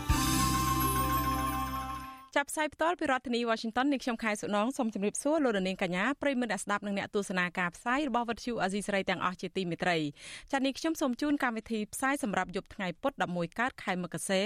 [2.53, 9.97] ផ្សាយផ្ទាល់ពីរដ្ឋធានី Washington នាងខ្ញុំខែសុណងសូមជម្រាបសួរលោកនាងកញ្ញាប្រិយមិត្តអ្នកស្ដាប់និងអ្នកទស្សនាការផ្សាយរបស់វិទ្យុអាស៊ីសេរីទាំងអស់ជាទីមេត្រី
[10.51, 14.43] ចា៎នេះខ្ញុំសូមជូនកម្មវិធីផ្សាយសម្រាប់យប់ថ្ងៃពុធ11កើតខែមករា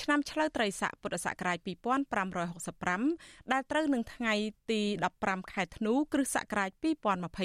[0.00, 1.58] ឆ្នាំឆ្លូវត្រីស័កពុទ្ធសករាជ
[2.56, 4.34] 2565ដែលត្រូវនឹងថ្ងៃ
[4.70, 4.80] ទី
[5.16, 6.70] 15ខែធ្នូគ្រិស្តសករាជ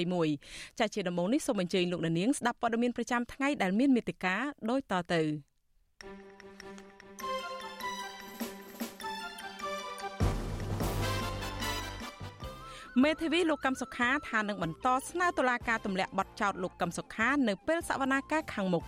[0.02, 4.36] 2021ចា៎ជាដំបូងនេះសូមអញ្ជើញលោកនាងស្ដាប់ព័ត៌មានប្រចាំថ្ងៃដែលមានមេត្តា
[4.70, 5.22] ដូចតទៅ
[6.02, 6.31] thank you
[13.00, 18.84] មេធាវីលោកកឹមសុខាថានឹងបន្តស្នើតុលាការទម្លាក់បទចោទលោកកឹមសុខានៅពេលសវនាការខាងមុខ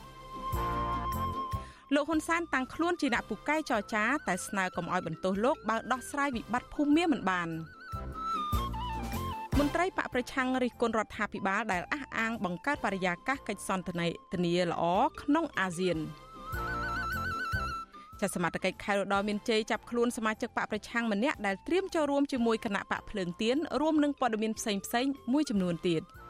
[1.94, 7.48] លោកហ៊ុនសែនតាំងខ្លួនជាអ្នកពូកែចរចា តែស្នើកុំឲ្យបន្ទោសលោកបើដោះស្រាយវិបត្តិភូមិមាមិនបាន
[9.58, 13.90] មន្ត្រីបកប្រឆាំងរិះគន់រដ្ឋាភិបាលដែលអះអាងបង្កើតបរិយាកាសកិច្ចសន្ទ
[14.44, 14.84] នាល្អ
[15.22, 15.98] ក្នុងអាស៊ាន។
[18.20, 26.02] ចាសសមត្ថកិច្ចខេត្តរតនមានជ័យចាប់ខ្លួនសមាជិកបកប្រឆាំងម្នាក់ដែលត្រៀមចូលរួមជាមួយគណៈបកភ្លើងទៀនរួមនឹងព័ត៌មានផ្សេងៗមួយចំនួនទៀត។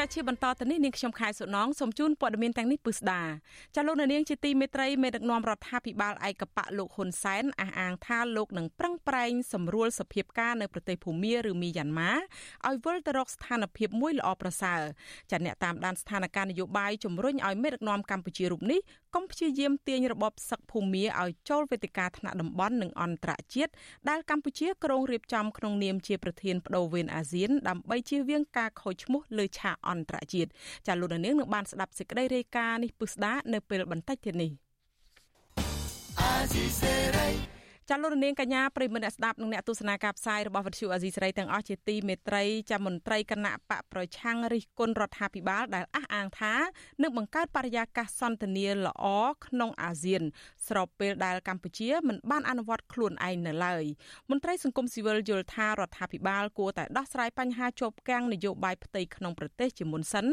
[0.00, 3.22] ចាជាបន្តទៅនេះនាងខ្ញុំខែសុណងសូមជូនព័ត៌មានទាំងនេះពិស្ដា
[3.74, 12.12] ចាលោកនាងជាទីមេត្រីមេដឹកនាំរដ្ឋាភិបាលឯកបៈលោកហ៊ុនសែនអះអាងថាលោកនឹងប្រឹងប្រែងសម្រួលសភាពការនៅប្រទេសភូមាឬមីយ៉ាន់ម៉ា
[12.66, 14.80] ឲ្យវិលទៅរកស្ថានភាពមួយល្អប្រសើរ
[15.30, 18.80] ចាអ្នកតាមដានស្ថានភាពនយោបាយជំរុញឲ្យមេដឹកនាំកម្ពុជារូបនេះ
[19.14, 23.72] កុំព្យាយាមទាញរបបសឹកភូមាឲ្យចូលវេទិកាថ្នាក់តំបន់និងអន្តរជាតិ
[24.08, 30.50] ដែលកម្ពុជាក្រុងរៀបចំក្នុងនាមជាប្រធានបដូវវេនអាស៊ានដើម្បីជៀសវាងការខូចឈ្មោះលើឆាកអន្តរជាតិ
[30.86, 34.50] ចាលោកនាងនឹងបានស្ដាប់សេចក្តីរាយការណ៍នេះពឹស្ដានៅពេលបន្តិចទៀតនេះ
[36.20, 37.59] អាស៊ីសេរី
[37.92, 46.54] ចាលោកនាងកញ្ញាប្រិមមអ្នកស្ដាប់និងអ្នកទស្សនាការផ្សាយរបស់វិទ្យុអាស៊ីសេរីទាំងអស់ជាទីមេត្រីចាមន្ត្រីគណៈបកប្រឆាំងរិះគន់រដ្ឋាភិបាលដែលអះអាងថា
[47.02, 49.06] នឹងបង្កើតបរិយាកាសសន្ទនាល្អ
[49.46, 50.22] ក្នុងអាស៊ាន
[50.68, 53.84] ស្របពេលដែលកម្ពុជាមិនបានអនុវត្តខ្លួនឯងនៅឡើយ
[54.30, 60.26] មន្ត្រីសង្គមស៊ីវិលយល់ថារដ្ឋាភិបាលគួរតែដោះស្រាយបញ្ហាជាប់គាំងនយោបាយផ្ទៃក្នុងប្រទេសជាមុនសិន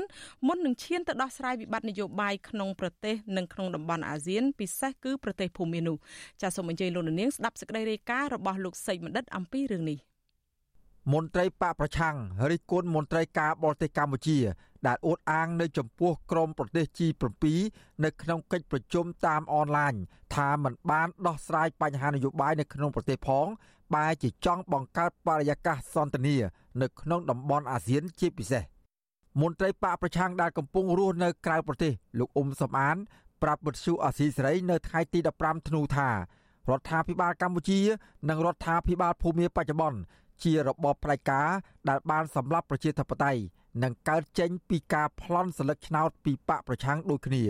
[0.47, 5.97] មុននឹងឈានទៅដោះស្រាយវិបត្តិនយោបាយក្នុងប្រទេសនិងក្នុងតំបន់អាស៊ានពិសេសគឺប្រទេសភូមានោះ
[6.41, 9.97] ចាសូមអញ្ជើញលោកនាងស្ដាប់សេចក្តីរាយការណ៍របស់លោកសេកបណ្ឌិតអំពីរឿងនេះ
[11.13, 12.15] មន្ត្រីបកប្រឆាំង
[12.51, 14.37] រិះគន់មន្ត្រីការបរទេសកម្ពុជា
[14.87, 17.45] ដែលអួតអាងនៅចំពោះក្រមប្រទេស G7
[18.03, 19.93] នៅក្នុងកិច្ចប្រជុំតាមអនឡាញ
[20.35, 23.47] ថាมันបានដោះស្រាយបញ្ហានយោបាយនៅក្នុងប្រទេសផង
[23.95, 26.35] បែរជាចង់បង្កើតបរិយាកាសសន្ទនា
[26.81, 28.63] នៅក្នុងតំបន់អាស៊ានជាពិសេស
[29.41, 32.97] មន្ត្រីបកប្រឆាំងដែលកំពុងរស់នៅក្រៅប្រទេសលោកអ៊ុំសំអាន
[33.43, 36.09] ប្រាប់វិទ្យុអាស៊ីសេរីនៅថ្ងៃទី15ធ្នូថា
[36.69, 37.79] រដ្ឋាភិបាលកម្ពុជា
[38.29, 39.99] និងរដ្ឋាភិបាលភូមាបច្ចុប្បន្ន
[40.43, 41.47] ជារបបផ្ដាច់ការ
[41.89, 43.41] ដែលបានសម្លាប់ប្រជាធិបតេយ្យ
[43.83, 47.43] និងកើតចេញពីការប្លន់សិលឹកឆ្នោតពីបកប្រឆាំងដូចគ្នា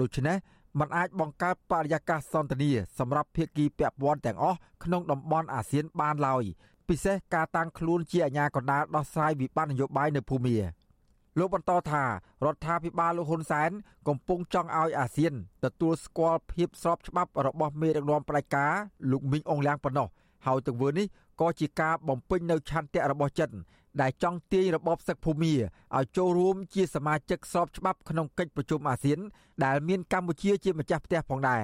[0.00, 0.36] ដូច្នេះ
[0.78, 6.44] มันអាចបង្កើតបរិយាកាសសន្ទនាសម្រាប់ភាគីពាក់ព័ន្ធទាំងអស់ក្នុងតំបន់អាស៊ានបានឡើយ
[6.88, 10.56] ពិសេសការតាំងខ្លួនជាអាជ្ញាកណ្ដាលដោះស្រាយវិបត្តិនយោបាយនៅភូមា
[11.38, 12.02] លោកបន្តថា
[12.44, 13.70] រដ្ឋាភិបាលលោកហ៊ុនសែន
[14.08, 15.32] កំពុងចង់ឲ្យអាស៊ាន
[15.64, 18.72] ទទួលស្គាល់ភាពស្របច្បាប់របស់មេដឹកនាំផ្ដាច់ការ
[19.10, 20.08] លោកមីងអងលៀងប៉ុណ្ណោះ
[20.46, 21.06] ហើយទង្វើនេះ
[21.40, 23.50] ក៏ជាការបំពេញនៅឆន្ទៈរបស់ចិន
[24.00, 25.54] ដែលចង់ទាញរបបសឹកភូមា
[25.96, 29.18] ឲ្យចូលរួមជាសមាជិកស្របច្បាប់ក្នុងកិច្ចប្រជុំអាស៊ាន
[29.64, 31.62] ដែលមានកម្ពុជាជាម្ចាស់ផ្ទះផងដែរ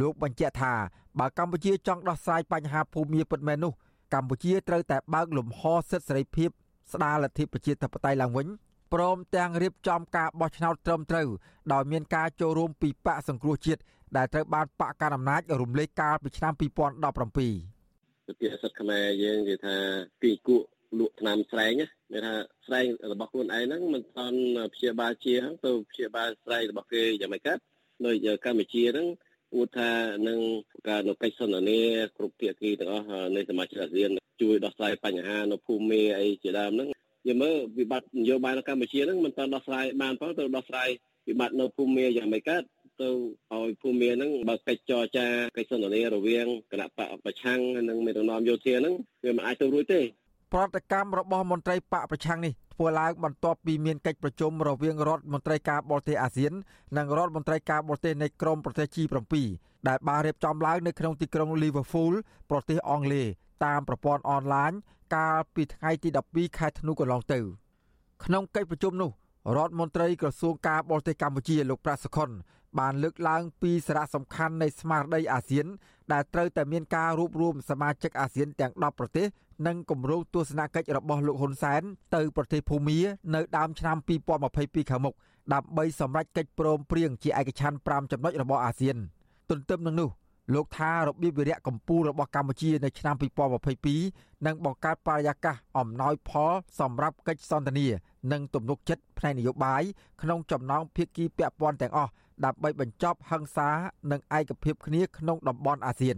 [0.00, 0.72] លោកបញ្ជាក់ថា
[1.18, 3.72] បើកម្ពុជាចង់ដោះស្រាយបញ្ហាភូមាពិតមែននោះ
[4.14, 5.60] កម្ពុជាត្រូវតែបើកលំហ
[5.90, 6.50] សិទ្ធិសេរីភាព
[6.92, 8.46] ស្ដារលទ្ធិប្រជាធិបតេយ្យឡើងវិញ
[8.92, 11.28] ព្រមទាំងរៀបចំការបោះឆ្នោតត្រឹមត្រូវ
[11.72, 13.80] ដោយមានការចូលរួមពីបកសង្គ្រោះជាតិ
[14.16, 16.62] ដែលត្រូវបានបកកណ្ដាលអំណាចរំលែកកាលពីឆ្នាំ2017
[18.28, 19.76] សុភាសិតខ្មែរយើងនិយាយថា
[20.22, 20.66] ពីគក់
[20.98, 21.72] លក់ថ្នាំស្រែង
[22.12, 22.34] មានថា
[22.66, 24.34] ស្រែងរបស់ខ្លួនឯងហ្នឹងមិនថន
[24.74, 27.58] ព្យាបាលជាហ្នឹងទៅព្យាបាលស្រែងរបស់គេយ៉ាងម៉េចកើត
[28.04, 28.12] នៅ
[28.44, 29.08] កម្ពុជាហ្នឹង
[29.54, 29.90] ឧទាថា
[30.28, 30.40] នឹង
[30.88, 31.80] ការនៅកិច្ចសន្ទនា
[32.16, 33.06] គ្រប់ភាគីទាំងអស់
[33.36, 34.10] នៃសមាជិកអាស៊ាន
[34.42, 36.88] ជួយដោះស្រាយបញ្ហានៅភូមិមេអីជាដើមហ្នឹង
[37.26, 40.88] យើងមើលវិបត្តិនយោបាយនៅកម្ពុជាហ្នឹងមិនទាន់ដោះស្រាយបានផងទៅដោះស្រាយ
[41.28, 42.62] វិបត្តិនៅភូមិយ៉ាងម៉េចកើត
[43.02, 43.08] ទៅ
[43.54, 45.26] ឲ្យភូមិហ្នឹងបើកិច្ចចរចា
[45.56, 48.94] កិច្ចសន្ទនារវាងគណៈបកប្រឆាំងនិងមេដឹកនាំយោធាហ្នឹង
[49.24, 50.00] វាមិនអាចទៅរួចទេ
[50.54, 56.52] ប្រតិកម្មរបស់មន្ត្រីបកប្រឆាំងនេះធ្វើឡើងបន្ទាប់ពីមានកិច្ចប្រជុំរវាងរដ្ឋមន្ត្រីការបរទេសអាស៊ាន
[56.98, 59.34] និងរដ្ឋមន្ត្រីការបរទេសនៃក្រមប្រទេស G7
[59.88, 62.14] ដែលបានរៀបចំឡើងនៅក្នុងទីក្រុង Liverpool
[62.50, 63.26] ប្រទេសអង់គ្លេស
[63.64, 64.72] តាមប្រព័ន្ធអនឡាញ
[65.14, 67.38] កាលពីថ្ងៃទី12ខែធ្នូកន្លងទៅ
[68.24, 69.10] ក្នុងកិច្ចប្រជុំនោះ
[69.56, 72.30] រដ្ឋមន្ត្រីក្រសួងការបរទេសកម្ពុជាលោកប្រាក់សុខុន
[72.78, 75.66] បានលើកឡើងពីសារៈសំខាន់នៃស្មារតីអាស៊ាន
[76.12, 79.26] ដែលត្រូវតែមានការរួបរวมសមាជិកអាស៊ានទាំង10ប្រទេស
[79.66, 81.82] និងគម្រោងទស្សនកិច្ចរបស់លោកហ៊ុនសែន
[82.16, 82.98] ទៅប្រទេសភូមា
[83.34, 83.96] នៅដើមឆ្នាំ
[84.44, 85.14] 2022ខាងមុខ
[85.54, 88.96] ដើម្បីសម្រេចកិច្ចព្រមព្រៀងជាឯកច្ឆន្ទ5ចំណុចរបស់អាស៊ាន
[89.50, 90.08] ទន្ទឹមនឹងនោះ
[90.53, 93.15] លោកថារបៀបវិរៈកម្ពុជារបស់កម្ពុជានៅឆ្នាំ
[93.79, 97.87] 2022នឹងបង្កើតបរិយាកាសអំណោយផលសម្រាប់កិច្ចសន្ទនា
[98.31, 99.83] និងទំនុកចិត្តផ្នែកនយោបាយ
[100.21, 102.11] ក្នុងចំណោមភាគីពាក់ព័ន្ធទាំងអស់
[102.45, 103.69] ដើម្បីបញ្ចប់ហិង្សា
[104.11, 106.17] និងឯកភាពគ្នាក្នុងតំបន់អាស៊ាន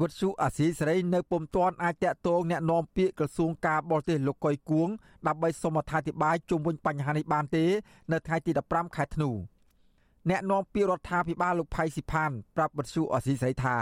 [0.00, 4.88] វត្តជូអាស៊ីសេរីនៅពុំទាន់អាចតាក់ទងแนะនាំពាក្យក្រសួងការបរទេសលោកកុយគួង
[5.26, 7.64] ដើម្បីសូមអធិប្បាយជុំវិញបញ្ហានេះបានទេ
[8.12, 9.30] នៅថ្ងៃទី15ខែធ្នូ
[10.29, 13.77] អ្នកនាំពាក្យរដ្ឋាភិបាលលោកផៃស៊ីផានប្រាប់វត្តជូអាស៊ីសេរីថា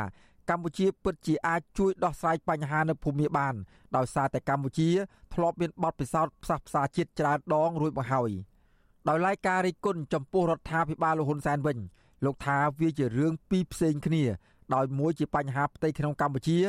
[0.50, 3.56] កម្ពុជាពិតជាអាចជួយដោះស្រាយបញ្ហានៅភូមិបាន
[3.96, 4.90] ដោយសារតែកម្ពុជា
[5.34, 8.32] ធ្លាប់មានបទពិសោធន៍ផ្សះផ្សាជាតិច្រើនដងរួចមកហើយ
[9.08, 11.78] ដោយឡែកការរិះគន់ចំពោះរដ្ឋាភិបាលលោកហ៊ុនសែនវិញ
[12.26, 14.24] លោកថាវាជារឿងពីរផ្សេងគ្នា
[14.76, 16.60] ដោយមួយជាបញ្ហាផ្ទៃក្នុងកម្ពុជា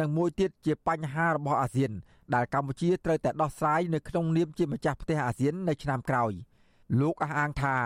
[0.00, 1.92] និងមួយទៀតជាបញ្ហារបស់អាស៊ាន
[2.34, 6.32] ដែលកម្ពុជាត្រូវតែដោះស្រាយនៅក្នុងនាមជាម្ចាស់ផ្ទះអាស៊ាននៅឆ្នាំក្រោយ
[7.00, 7.76] លោកអះអាងថា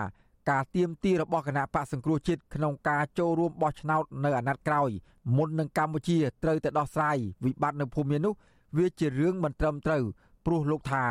[0.51, 4.91] ការទៀមទីរបស់គណៈបកសង្គ្រោះជាតិក្នុងការចូលរួមបោះឆ្នោតនៅអាណត្តិក្រោយ
[5.37, 8.35] មុននឹងកម្ពុជាត្រូវតែដោះស្រាយវិបត្តិនៅភូមិមាននោះ
[8.79, 10.05] វាជារឿងមិនត្រឹមត្រូវ
[10.47, 11.05] ព្រោះលោកថា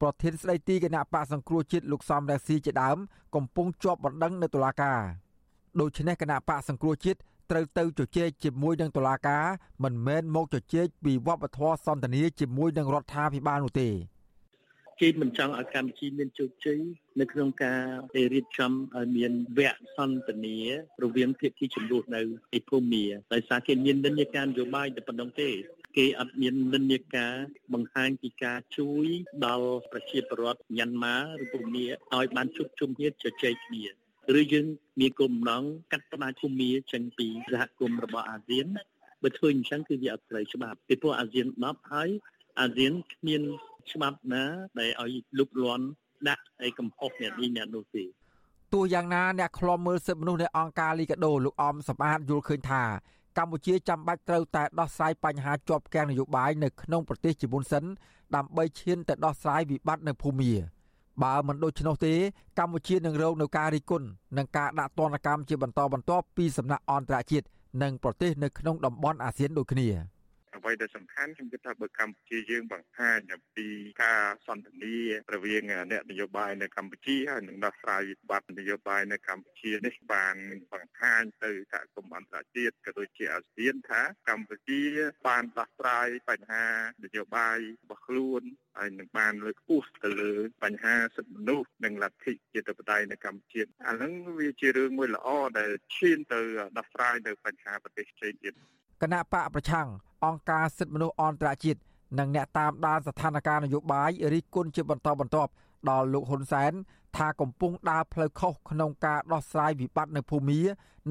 [0.00, 2.98] ប្រធានស្ដីទីគណៈបកសង្គ្រោះជាតិលោកសំរងស៊ីជាដើម
[3.34, 5.00] កំពុងជាប់បណ្ដឹងនៅតុលាការ
[5.80, 7.18] ដូច្នេះគណៈបកសង្គ្រោះជាតិ
[7.50, 9.44] ត្រូវទៅជជែកជាមួយនឹងតុលាការ
[9.84, 13.88] មិនមែនមកជជែកពីវប្បធម៌សន្តានាជាមួយនឹងរដ្ឋាភិបាលនោះទេ
[15.00, 16.80] គេមិនចង់ឲ្យកម្ពុជាមានជោគជ័យ
[17.20, 17.82] នៅក្នុងការ
[18.34, 20.56] រៀបចំឲ្យមានវគ្គសន្ទនា
[21.02, 22.22] រវាងភាគីចំនួននៅ
[22.56, 25.50] ឯភូមិដោយសារគេមាននិន្នាការនយោបាយតែប៉ុណ្្នឹងទេ
[25.96, 27.32] គេអត់មាននិន្នាការ
[27.74, 29.06] បង្ហាញពីការជួយ
[29.46, 33.84] ដល់ប្រជាពលរដ្ឋញ៉ាន់ម៉ាឬភូមិឲ្យបានជួបជុំគ្នាជជែកគ្នា
[34.40, 34.66] ឬយើង
[35.00, 38.66] មានគោលបំណងកាត់ផ្តាច់ភូមិចេញពីសហគមន៍របស់អាស៊ាន
[39.22, 42.10] បើធ្វើអញ្ចឹងគឺវាអត់ត្រូវច្បាប់ពីព្រោះអាស៊ាន10ហើយ
[42.60, 43.42] អាស៊ានគ្មាន
[43.92, 44.44] ច្បាប់ណា
[44.80, 45.84] ដែលឲ្យលុបលាន់
[46.28, 48.04] ដាក់ឯកំហុសអ្នកនេះអ្នកនោះទេ
[48.74, 52.82] ទោះយ៉ាងណាអ្នកខ្លំមើលសិទ្ធិមនុស្សនៃអង្គការលីកាដូលោកអំសម្បត្តិយល់ឃើញថា
[53.38, 57.84] កម្ពុជាចាំបាច់ត្រូវតែដោះស្រាយបញ្ហាជាប់គាំងនយោបាយនៅក្នុងប្រទេសជាមុនសិន
[58.36, 60.52] ដើម្បីឈានទៅដោះស្រាយវិបត្តិនៅភូមា
[61.22, 62.14] បើមិនដូច្នោះទេ
[62.58, 64.06] កម្ពុជានឹងរងនឹងការរិះគន់
[64.36, 67.46] និងការដាក់ទណ្ឌកម្មជាបន្តបន្ទាប់ពីសំណាក់អន្តរជាតិ
[67.82, 69.88] និងប្រទេសនៅក្នុងតំបន់អាស៊ានដូចគ្នា។
[70.56, 73.68] អ្វីដែលសំខាន់ខ្ញុំគិតថាបើកម្ពុជាយើងបង្ហាញអំពី
[74.02, 74.96] ការសន្ទនា
[75.34, 75.62] រវាង
[75.92, 80.36] អ្នកនយោបាយនៅកម្ពុជាហើយនឹងដោះស្រាយវិបត្តិនយោបាយនៅកម្ពុជានេះបាន
[80.72, 84.82] បង្ហាញទៅសហគមន៍អន្តរជាតិក៏ដូចជាអាស៊ានថាកម្ពុជា
[85.28, 86.66] បានដោះស្រាយបញ្ហា
[87.04, 88.42] នយោបាយរបស់ខ្លួន
[88.76, 90.32] ហើយនឹងបានលើកខ្ពស់ទៅលើ
[90.62, 95.28] បញ្ហាសិទ្ធិមនុស្សនិងលទ្ធិជាតិបតៃនៅកម្ពុជាអាហ្នឹងវាជារឿងមួយល្អ
[95.58, 96.40] ដែលឈានទៅ
[96.78, 98.54] ដោះស្រាយនៅបញ្ហាប្រទេសផ្សេងទៀត
[99.02, 99.88] គណៈបកប្រឆាំង
[100.24, 101.80] អង្គការសិទ្ធិមនុស្សអន្តរជាតិ
[102.18, 105.50] និងអ្នកតាមដានស្ថានភាពនយោបាយរិះគន់ជាបន្តបន្ទាប់
[105.90, 106.72] ដល់លោកហ៊ុនសែន
[107.16, 110.60] ថាកំពុងដើរផ្លូវខុសក្នុងការដោះស្រាយវិបត្តិនៅភូមា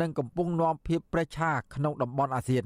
[0.01, 2.65] និងកំពុងនាំភាពប្រេះឆាក្នុងតំបន់អាស៊ាន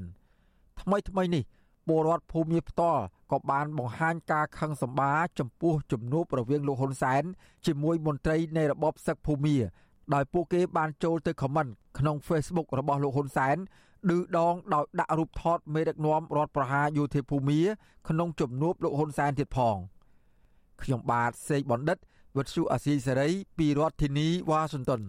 [0.82, 1.44] ថ្មីថ្មីនេះ
[1.88, 3.02] ពលរដ្ឋភូមាផ្ទាល់
[3.32, 7.24] ក៏បានបង្ហាញការខឹងសម្បាចំពោះជំនួបរវាងលោកហ៊ុនសែន
[7.66, 9.58] ជាមួយមន្ត្រីនៃរបបសឹកភូមា
[10.14, 11.68] ដោយពួកគេបានចូលទៅខមមិន
[11.98, 13.58] ក្នុង Facebook របស់លោកហ៊ុនសែន
[14.10, 17.62] ឌឺដងដោយដាក់រូបថតមេដឹកនាំរដ្ឋប្រហារយោធាភូមា
[18.10, 19.78] ក្នុងជំនួបលោកហ៊ុនសែនទៀតផង
[20.84, 21.98] ខ្ញុំបាទសេកបណ្ឌិត
[22.36, 25.02] វុទ្ធុអាស៊ីសេរីពីរដ្ឋធានីវ៉ាស៊ីនតោន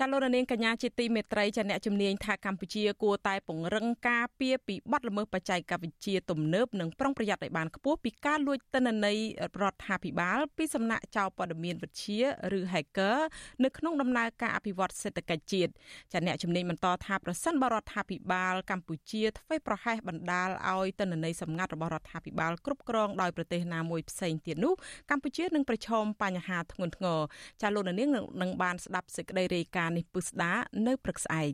[0.00, 9.18] ចាលោកនាងកញ្ញាជាទីមេត្រីចាអ្នកជំនាញថាកម្ពុជាគួរតែពង្រឹងការពារពីបទល្មើសបច្ចេកវិទ្យាទំនើបនិងប្រុងប្រយ័ត្នឲ្យបានខ្ពស់ពីការលួចទិន្នន័យ
[9.62, 12.20] រដ្ឋាភិបាលពីសំណាក់ចៅព័ត៌មានវិទ្យា
[12.58, 13.18] ឬ hacker
[13.64, 15.70] នៅក្នុងដំណើរការអភិវឌ្ឍសេដ្ឋកិច្ចជាតិ
[16.12, 24.74] ចាអ្នកជំនាញបន្តថាប្រសិនបរដ្ឋាភិបាលកម្ពុជាធ្វើប្រហែសបណ្ដាលឲ្យទិន្នន័យសម្ងាត់របស់រដ្ឋាភិបាលគ្រប់គ្រងដោយប្រទេសណាមួយផ្សេងទៀតនោះ
[25.10, 27.20] កម្ពុជានឹងប្រឈមបញ្ហាធ្ងន់ធ្ងរ
[27.62, 28.10] ចាលោកនាង
[28.42, 30.52] នឹងបានស្ដាប់សេចក្តីរាយការណ៍នេះពិស្ដា
[30.86, 31.52] នៅព្រឹកស្អែក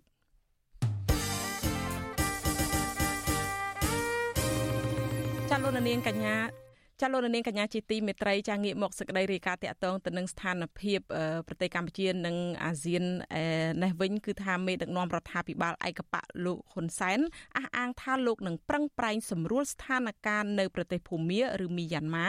[5.51, 6.37] ចាលោកនាងកញ្ញា
[7.05, 11.01] ចចាលោកនាងកញ្ញាជាទីមេត្រីចាងាកមកសេចក្តីរាយការណ៍តាក់ទងទៅនឹងស្ថានភាព
[11.49, 13.05] ប្រទេសកម្ពុជានិងអាស៊ាន
[13.83, 17.19] នេះវិញគឺថាមេដឹកនាំរដ្ឋាភិបាលឯកបៈលោកហ៊ុនសែន
[17.57, 22.29] អះអាងថាលោកនឹងប្រឹងប្រែងសម្រួលស្ថានភាពនៅប្រទេសភូមាឬមីយ៉ាន់ម៉ា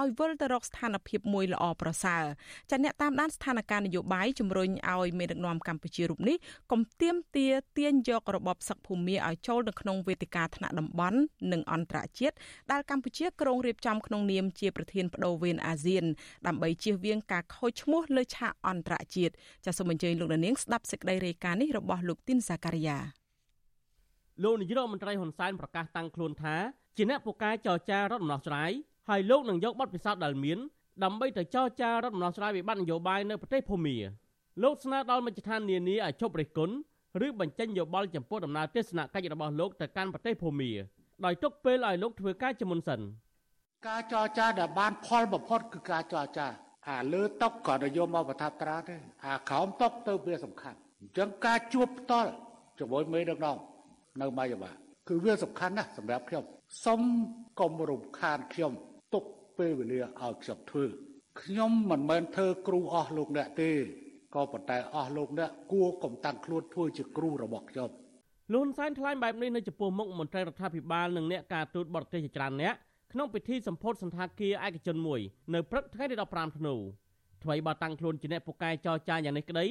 [0.00, 2.24] ឲ្យវិលទៅរកស្ថានភាពមួយល្អប្រសើរ
[2.70, 6.36] ចាអ្នកតាមដានស្ថានភាពនយោបាយជំរុញឲ្យមេដឹកនាំកម្ពុជារូបនេះ
[6.72, 11.18] កុំទាមទារទាញយករបបសឹកភូមាឲ្យចូលនៅក្នុងវេទិកាថ្នាក់តំបន់
[11.52, 12.34] និងអន្តរជាតិ
[12.72, 16.04] ដែលកម្ពុជាក្រុងរៀបចំក្នុងនាមជាប្រធានបដូវវេនអាស៊ាន
[16.46, 19.32] ដើម្បីជៀសវាងការខូចឈ្មោះលើឆាកអន្តរជាតិ
[19.64, 22.98] ចាសសូមអញ្ជើញលោកនាងស្ដាប់សេចក្តីរាយការណ៍នេះរបស់លោកទីនសាការីយ៉ា
[24.42, 26.54] លោកនាយរដ្ឋមន្ត្រីហ៊ុនសែនប្រកាសតាំងខ្លួនថា
[26.96, 28.70] ជាអ្នកពូកែចរចារដ្ឋដំណោះស្រាយ
[29.08, 30.58] ហើយលោកនឹងយកបទពិសោធន៍ដែលមាន
[31.04, 33.96] ដើម្បីទៅចរចារដ្ឋដំណោះស្រាយវិបត្តិនយោបាយនៅប្រទេសភូមា
[34.62, 36.74] លោកស្នើដល់មជ្ឈដ្ឋាននានាឲ្យជប់រិះគន់
[37.26, 40.70] ឬបញ្ចេញយោបល់ចំពោះដំណើរទស្សនកិច្ចរបស់លោកទៅកាន់ប្រទេសភូមា
[41.24, 43.00] ដោយទុកពេលឲ្យលោកធ្វើការជាមុនសិន
[43.88, 46.46] ការចរចាដែលបានផលបំផុតគឺការចរចា
[46.90, 48.96] អាលើតុកក៏និយមមកប្រថាប់ត្រាទេ
[49.26, 52.30] អាក្រោមតុកទៅវាសំខាន់អញ្ចឹងការជួបផ្ទាល់
[52.78, 53.56] ជាមួយមេដឹកនាំ
[54.20, 54.70] នៅម៉ៃយ៉ាបា
[55.08, 56.44] គឺវាសំខាន់ណាស់សម្រាប់ខ្ញុំ
[56.84, 57.00] សុំ
[57.60, 58.72] កុំរំខានខ្ញុំ
[59.14, 59.24] ទុក
[59.58, 60.84] ពេលវេលាឲ្យខ្ញុំធ្វើ
[61.42, 63.70] ខ្ញុំមិនមែនធ្វើគ្រូអស់លោកអ្នកទេ
[64.34, 67.90] ក៏ប៉ុន្តែអស់លោកអ្នកគួរកុំតាំងខ្លួនធ្វើជាគ្រូរបស់ខ្ញុំ
[68.54, 72.74] លន់សែនថ្លែងបែបនេះនៅចំពោះមុខមន្ត្រីរដ្ឋាភិបាលនិងអ្នកការទូតបរទេសជាច្រើនអ្នក
[73.12, 75.20] ក្នុងពិធីសម្ពោធសន្តាគារឯកជនមួយ
[75.54, 76.74] នៅព្រឹកថ្ងៃទី15ធ្នូ
[77.42, 79.66] ថ្មីបើតាំងខ្លួនជាអ្នកពូកែចរចាយ៉ាងនេះក្តី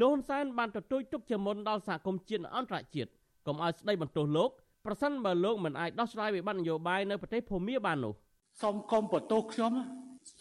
[0.00, 3.10] លោកហ៊ុនសែនបានទទូចទុកជាមុនដល់សហគមន៍ជាតិអន្តរជាតិ
[3.46, 4.50] កុំឲ្យស្ដីបន្ទោសលោក
[4.86, 8.14] ប្រសិនបើលោកមិនអាចដោះស្រាយវិបត្តិនយោបាយនៅប្រទេសភូមាបាននោះ
[8.62, 9.72] សូមកុំបន្ទោសខ្ញុំ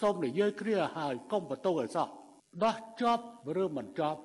[0.01, 2.07] សូមនិយាយគ្រាហើយកុំបន្ទោសឲ្យសោះ
[2.63, 3.23] ដោះចប់
[3.63, 4.19] ឬមិនចប់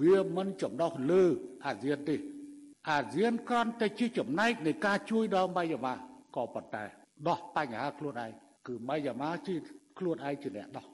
[0.00, 1.22] វាមិនចំណោះលើ
[1.66, 2.16] អាស៊ានទេ
[2.90, 5.94] អាស៊ានគ្រាន់តែជាចំណែកនៃការជួយដល់ម៉ៃយ៉ាម៉ា
[6.36, 8.30] ក៏ប៉ុន្តែ ដោះបញ្ហាខ្លួនឯង
[8.66, 9.54] គឺម៉ៃយ៉ាម៉ាជា
[9.98, 10.86] ខ្លួនឯងជាអ្នកដោះ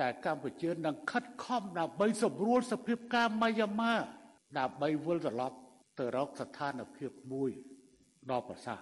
[0.00, 3.92] តែកម្ពុជានឹងខិតខំដើម្បីសម្រួលសភាពការម៉ៃយ៉ាម៉ា
[4.58, 5.56] ដើម្បីវិលត្រឡប់
[5.98, 7.50] ទៅរកស្ថានភាពមួយ
[8.30, 8.80] ដ៏ប្រសើរ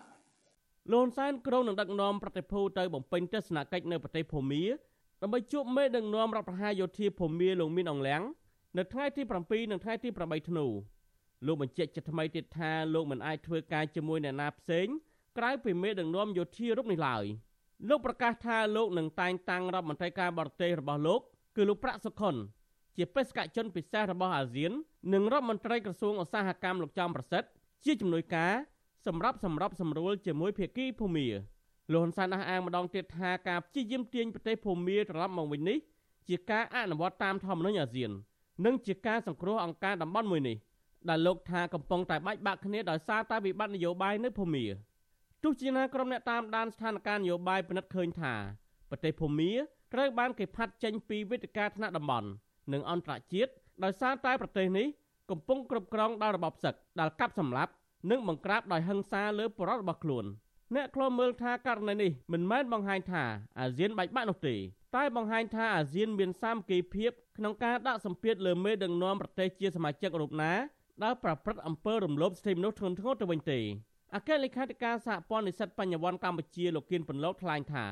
[0.93, 4.65] លន់សែនក្រុងនឹងដឹកនាំប្រតិភូទៅបំពេញទស្សនកិច្ចនៅប្រទេសភូមា
[5.23, 8.23] ដើម្បីជួបមេដឹកនាំរដ្ឋប្រហារយោធាភូមាលោកមីនអងលៀង
[8.79, 10.67] នៅថ្ងៃទី7និងថ្ងៃទី8ធ្នូ
[11.47, 14.87] លោកបញ្ជាក់ជាថ្មីទៀតថាលោកមិនអាចធ្វើការជាមួយអ្នកណាផ្សេង
[15.39, 17.25] ក្រៅពីមេដឹកនាំយោធារូបនេះឡើយ
[17.89, 21.21] លោកប្រកាសថាលោកនឹងតែងតាំងរដ្ឋមន្ត្រីការបរទេសរបស់លោក
[21.57, 22.35] គឺលោកប្រាក់សុខុន
[22.97, 24.73] ជាបេសកជនពិសេសរបស់អាស៊ាន
[25.13, 27.49] និងរដ្ឋមន្ត្រីក្រសួងឧស្សាហកម្មលោកចំប្រសិទ្ធ
[27.85, 28.53] ជាជំនួយការ
[29.07, 31.27] សម្រាប់សម្របសម្រួលជាមួយភាគីភូមា
[31.93, 35.79] លោកហ៊ុនសែនអះអាងម្ដងទៀតថាការព្យាយាមទាញប្រទេសភូមាត្រឡប់មកវិញនេះ
[36.29, 38.11] ជាការអនុវត្តតាមធម្មនុញ្ញអាស៊ាន
[38.65, 40.57] និងជាការសង្គ្រោះអង្គការតំបន់មួយនេះ
[41.09, 44.65] ដែលលោកថាកំពុងតែបែកបាក់គ្នាដោយសារតែវិបត្តិនយោបាយនៅភូមា
[45.43, 48.35] ទោះជាណាក្រុមអ្នកតាមដានស្ថានភាពនយោបាយពិនិត្យឃើញថា
[48.91, 49.53] ប្រទេសភូមា
[49.95, 52.29] ត្រូវបានគេផាត់ចេញពីវេទិកាថ្នាក់តំបន់
[52.73, 53.53] និងអន្តរជាតិ
[53.85, 54.87] ដោយសារតែប្រទេសនេះ
[55.31, 57.73] កំពុងគ្រប់គ្រងដោយរបបសឹកដែលកាប់សម្លាប់
[58.11, 60.25] និងបង្ក្រាបដោយហិង្សាលើបរិបទរបស់ខ្លួន
[60.75, 63.25] អ្នកខ្លមមើលថាករណីនេះមិនមែនបង្ហាញថា
[63.61, 64.55] អាស៊ានបែកបាក់នោះទេ
[64.97, 70.53] តែបង្ហាញថាអាស៊ានមានសាមគ្គីភាពក្នុងការដាក់សម្ពាធលើមេដឹកនាំប្រទេសជាសមាជិករូបណា
[71.05, 73.59] ដែលប្រព្រឹត្តអំពើរំលោភសិទ្ធិមនុស្សធ្ងន់ធ្ងរទៅវិញទេ
[74.16, 77.86] អគ្គលេខាធិការសហព័ន្ធនិស្សិតបញ្ញវន្តកម្ពុជាលោកគៀនពន្លកថ្លែងថា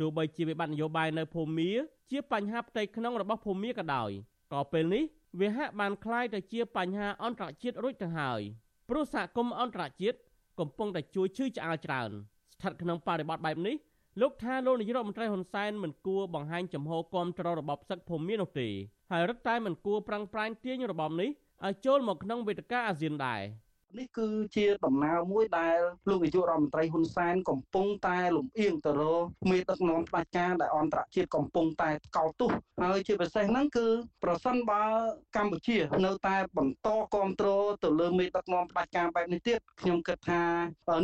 [0.00, 1.70] ទោះបីជាវិបត្តិនយោបាយនៅភូមា
[2.10, 4.10] ជាបញ្ហាផ្ទៃក្នុងរបស់ភូមាក៏ដោយ
[4.52, 5.04] ក៏ពេលនេះ
[5.40, 8.40] វាហាក់បានคล้ายទៅជាបញ្ហាអន្តរជាតិរួចទៅហើយ
[8.88, 10.18] ព្រោះសហគមន៍អន្តរជាតិ
[10.60, 12.10] កំពុងតែជួយឈឺឆ្អាលច្រើន
[12.54, 13.76] ស្ថិតក្នុងបរិបទបែបនេះ
[14.20, 18.68] លោកថាលោកនាយរដ្ឋមន្ត្រីហ៊ុនសែនមិនគួរបង្ហាញចំហគាំទ្ររបបសឹកភូមិនោះទេ
[19.10, 21.30] ហើយរឹតតែមិនគួរប្រឹងប្រែងទាញរបបនេះ
[21.66, 23.42] ឲ្យចូលមកក្នុងវេទិកាអាស៊ានដែរ
[23.97, 25.77] នេះគឺជាដំណើរមួយដែល
[26.09, 32.51] លោកនាយករដ្ឋមន្ត្រីហ៊ុនសែនកំពុងតែលំអៀងទៅរកមេដឹកនាំផ្ដាច់ការដែលអន្តរជាតិកំពុងតែកោតទោស
[32.81, 33.87] ហើយជាពិសេសហ្នឹងគឺ
[34.23, 34.83] ប្រសិនបើ
[35.37, 40.41] កម្ពុជា នៅតែបន្តគ្រប់គ្រងទៅលើមេដឹកនាំផ្ដាច់ការបែបនេះទៀតខ្ញុំគិតថា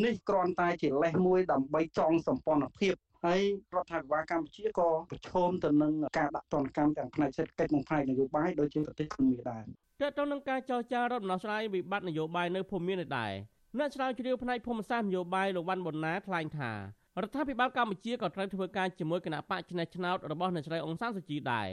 [0.06, 2.96] នេះគ្រាន់តែជាលេសមួយដើម្បីចងសម្ព័ន្ធភាព
[3.26, 3.42] ហើយ
[3.76, 9.64] រដ្ឋាភិបាលកម្ពុជាក៏ប្រឈមទៅនឹងការដាក់ទណ្ឌកម្មទាំងផ្នែកសេដ្ឋកិច្ចនិងផ្នែកនយោបាយដូចជាប្រទេសកម្ពុជាដែរ
[10.04, 13.34] ទាក់ទងនឹងការចរចារដ្ឋដំណោះស្រាយវិបត្តិនយោបាយនៅភូមិមាននេះដែរ
[13.78, 16.78] អ្នកស្រាវជ្រាវផ្នែកភូមិសាស្ត្រនយោបាយលោកវ៉ាន់ប៊ុនណាថ្លែងថារ
[17.28, 21.68] ដ្ឋាភិបាលកម្ពុជាក៏ត្រូវធ្វើការជាមួយគណៈបកឆ្នេះឆ្នោតរបស់អ្នកស្រីអង្សានសុជីដែរ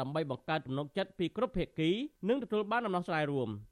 [0.00, 1.90] ដើម្បីបង្កើតទំនុកចិត្តពីគ្រប់ភាគី
[2.28, 3.50] និងទទួលបានដំណោះស្រាយរួម។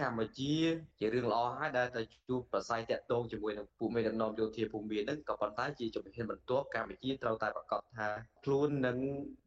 [0.00, 0.54] កម្ពុជា
[0.98, 8.08] ជារឿងល្អហើយដែលទៅជួបប្រស័យតាក់ទងជាមួយនឹងពួកមេដឹកនាំយោធាភូមិមានហ្នឹងក៏ប៉ុន្តែជាជំហានបន្ទាប់កម្ពុជាត្រូវតែប្រកាសថា
[8.50, 8.98] ខ្លួននឹង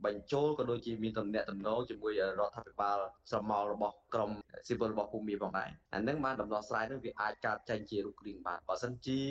[0.05, 2.97] បញ្ចូលក៏ដូចជាមានតំណែងតំណងជាមួយរដ្ឋាភិបាល
[3.31, 4.31] ស្រមោលរបស់ក្រម
[4.67, 9.21] ស៊ីវិលរបស់ភូមិមានផងដែរអានឹងបានដំណោះស្រាយនឹងវាអាចកើតចេញជារូបរាងបានបើសិនជា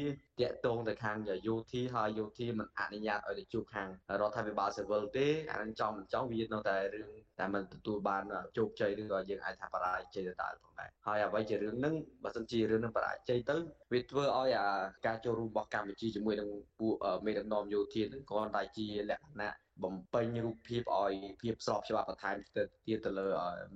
[0.41, 3.89] តាក់ទងទៅខាងយោធាហើយយោធាមិនអនុញ្ញាតឲ្យទៅជួបខាង
[4.21, 8.25] រដ្ឋាភិបាលស៊ីវិលទេអានឹងចំមិនចង់វានៅតែរឿងតែមិនទទួលបាន
[8.57, 13.57] ជោគជ័យឬក៏យើងអាចថាបរាជ័យទៅដែរផងដែរហើយអ្វីជារឿងហ្នឹងបើសិនជារឿងហ្នឹងបរាជ័យទៅ
[13.93, 14.69] វាធ្វើឲ្យអា
[15.07, 16.49] ការចូលរួមរបស់កម្ពុជាជាមួយនឹង
[16.81, 21.13] ពួកមេដឹកនាំយោធាហ្នឹងគ្រាន់តែជាលក្ខណៈបំពេញរូបភាពឲ្យ
[21.43, 23.27] ភាពស្របច្បាប់បន្ថែមទៅទៀតទៅលើ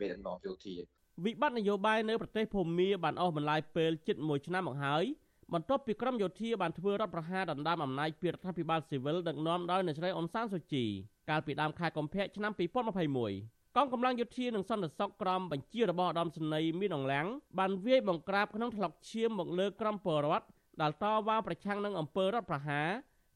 [0.00, 0.74] មេដឹកនាំយោធា
[1.24, 5.04] វិបត្តិនយោបាយនៅប្រទេសភូមាបានអស់បន្លាយពេលជិត1ឆ្នាំមកហើយ
[5.52, 10.84] បន្ទាប់ពីក្រមយោធាបានធ្វើរដ្ឋប្រហារដណ្ដើមអំណាចពីរដ្ឋាភិបាលស៊ីវិលដឹកនាំដោយអ្នកស្រីអ៊ុនសានស៊ូជី
[11.30, 12.52] កាលពីដើមខែកុម្ភៈឆ្នាំ
[13.14, 17.26] 2021កងកម្លាំងយោធានិងសន្តិសុខក្រមបញ្ជារបស់ឧត្តមសេនីយ៍មានអង្លាំង
[17.58, 20.46] បានវាយបង្ក្រាបក្នុងថ្លុកឈាមមកលើក្រមពលរដ្ឋ
[20.80, 22.88] ដែលតវ៉ាប្រឆាំងនឹងអំពើរដ្ឋប្រហារ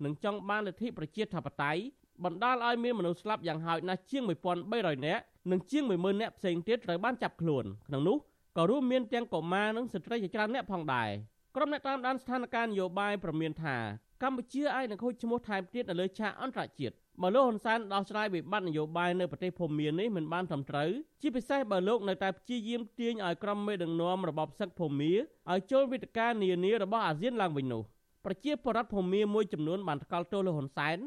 [0.05, 1.81] និងចង់បានលទ្ធិប្រជាធិបតេយ្យ
[2.25, 8.17] បណ្ដាលឲ្យមានមនុស្សស្លាប់យ៉ាងហោចណាស់ជាង1300នាក់និងជាង10000នាក់ផ្សេងទៀតត្រូវបានចាប់ខ្លួនក្នុងនោះ
[8.57, 11.11] ក៏រួមមានទាំងកុមារនិងស្ត្រីជាច្រើនអ្នកផងដែរ
[11.57, 13.77] ក្រុមអ្នកតាមដានស្ថានភាពនយោបាយប្រមានថា
[14.23, 20.91] កម្ពុជាអាចនឹងខូចឈ្មោះថែមទៀតនៅលើឆាកអន្តរជាតិបើលោកហ៊ុនសែនដោះស្រាយវិបត្តិនយោបាយនៅប្រទេសភូមានេះមិនបានត្រឹមត្រូវ
[21.23, 25.13] ជាពិសេសបើលោកនៅតែព្យាយាមទាញឲ្យក្រុមមេដឹកនាំរបបសឹកភូមា
[25.51, 27.83] ឲ្យចូលវិធាននានារបស់អាស៊ានឡើងវិញនោះ
[28.25, 30.99] ប្រជាពលរដ្ឋភូមាមួយចំនួនបានថ្កោលទោសលោកហ៊ុនសែន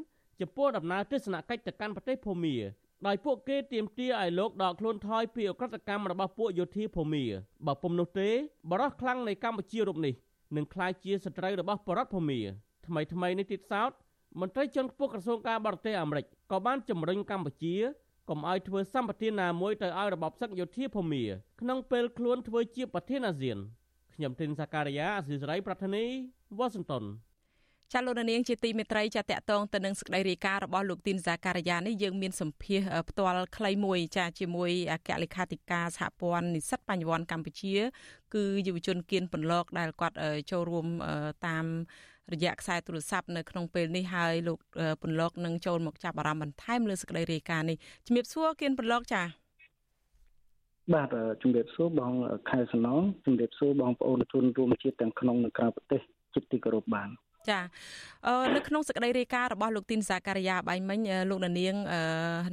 [0.42, 2.56] ចំពោះដំណើរទស្សនកិច្ចទៅកាន់ប្រទេសភូមា
[3.08, 7.24] ដោយពួកគេទាមទារឲ្យលោកដកខ្លួនថយពីអក្រិតកម្មរបស់ពួកយោធាភូមា
[7.68, 8.30] បើពុំនោះទេ
[8.72, 10.14] បរិះខ្លាំងនៃកម្ពុជារូបនេះ
[10.56, 12.40] នឹងក្លាយជាសត្រូវរបស់បរដ្ឋភូមា
[12.88, 13.92] ថ្មីថ្មីនេះទៀតសោត
[14.40, 17.76] មន្ត្រីជាន់ខ្ពស់ក្រសួងការបរទេសអាមេរិកក៏បានជំរុញកម្ពុជា
[18.30, 21.24] កុំឲ្យធ្វើសម្បទានណាមួយទៅឲ្យរបបសឹកយោធាភូមា
[21.62, 23.58] ក្នុងពេលខ្លួនធ្វើជាប្រធានអាស៊ាន
[24.16, 26.04] ខ្ញុំទីនសាការីយ៉ាអស៊ីសេរីប្រធានី
[26.58, 27.04] វ៉ាស៊ីនតោន
[27.94, 37.76] ចាលោកនាងជាទីមេត្រីចាតកតងទៅនឹងសេចក្តីរាយការណ៍របស់លោកទីនសាការីយ៉ានេះយើងមានសម្ភាសផ្ទាល់ខ្លីមួយចាជាមួយអគ្គលេខាធិការសហព័ន្ធនិស្សិតបញ្ញវន្តកម្ពុជា
[38.34, 40.18] គឺយុវជនគៀនបន្លកដែលគាត់
[40.52, 40.88] ចូលរួម
[41.48, 41.66] តាម
[42.34, 44.60] រយៈខ្សែទូរស័ព្ទនៅក្នុងពេលនេះហើយលោក
[45.02, 49.24] ពន្លកនឹងចូលមកចាប់អារម្មណ៍បន្ថែមលើសេចក្តីរាយការណ៍នេះជំរាបសួរគៀនពន្លកចា
[50.94, 51.10] បាទ
[51.42, 52.14] ជំរាបសួរបង
[52.50, 56.02] ខែសំណងជំរាបសួរបងប្អូនជនរួមជាតិទាំងក្នុងនិងក្រៅប្រទេស
[56.34, 57.10] ជិតទីគោរពបាន
[57.50, 57.60] ចា
[58.56, 61.54] នៅក្នុងសេចក្តីរាយការណ៍របស់លោកទីនសាការីយ៉ាបៃមិញលោកនាង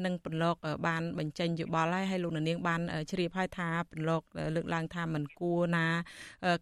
[0.05, 4.23] នឹងពន្លកបានបញ្ចេញយោបល់ហើយហើយលោកនាងបានជ្រាបហើយថាពន្លក
[4.55, 5.87] លើកឡើងថាមិនគួរណា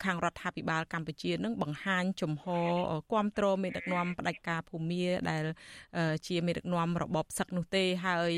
[0.05, 2.70] ខាងរដ្ឋាភិបាលកម្ពុជានឹងបង្ហាញជំហរ
[3.12, 5.44] គ្រប់គ្រងមេដឹកនាំផ្ដាច់ការភូមិដែល
[6.27, 8.33] ជាមេដឹកនាំរបបសឹកនោះទេហើយ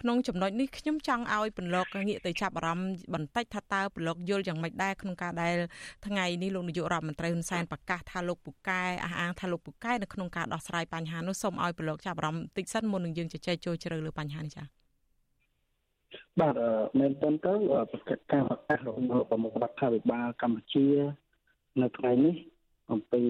[0.00, 5.56] ក្នុងចំណុចនេះខ្ញុំចង់ឲ្យពន្លកងាកទៅចាប់អារម្មណ៍បន្តិចថាតើពន្លកយល់យ៉ាងម៉េចដែរក្នុងការដែល
[6.06, 14.66] ថ្ងៃនេះលោកនាយករដ្ឋមន្ត្រីហ៊ុនសែនប្រកាសថាលោកពូកែអះអាងថាលោកពូកែនៅក្នុងការដោះស្រាយបញ្ហានោះសូមឲ្យប្រឡូកចាប់អារម្មណ៍បន្តិចសិនមុននឹងយើងជជែកចូលជ្រៅលើបញ្ហានេះចា៎
[16.40, 16.54] បាទ
[16.98, 17.54] មែនទែនទៅ
[17.92, 20.86] ប្រកាសការប្រកាសរបស់ប្រមុខរដ្ឋាភិបាលកម្ពុជា
[21.82, 22.34] នៅថ្ងៃនេះ
[22.92, 23.22] អំពី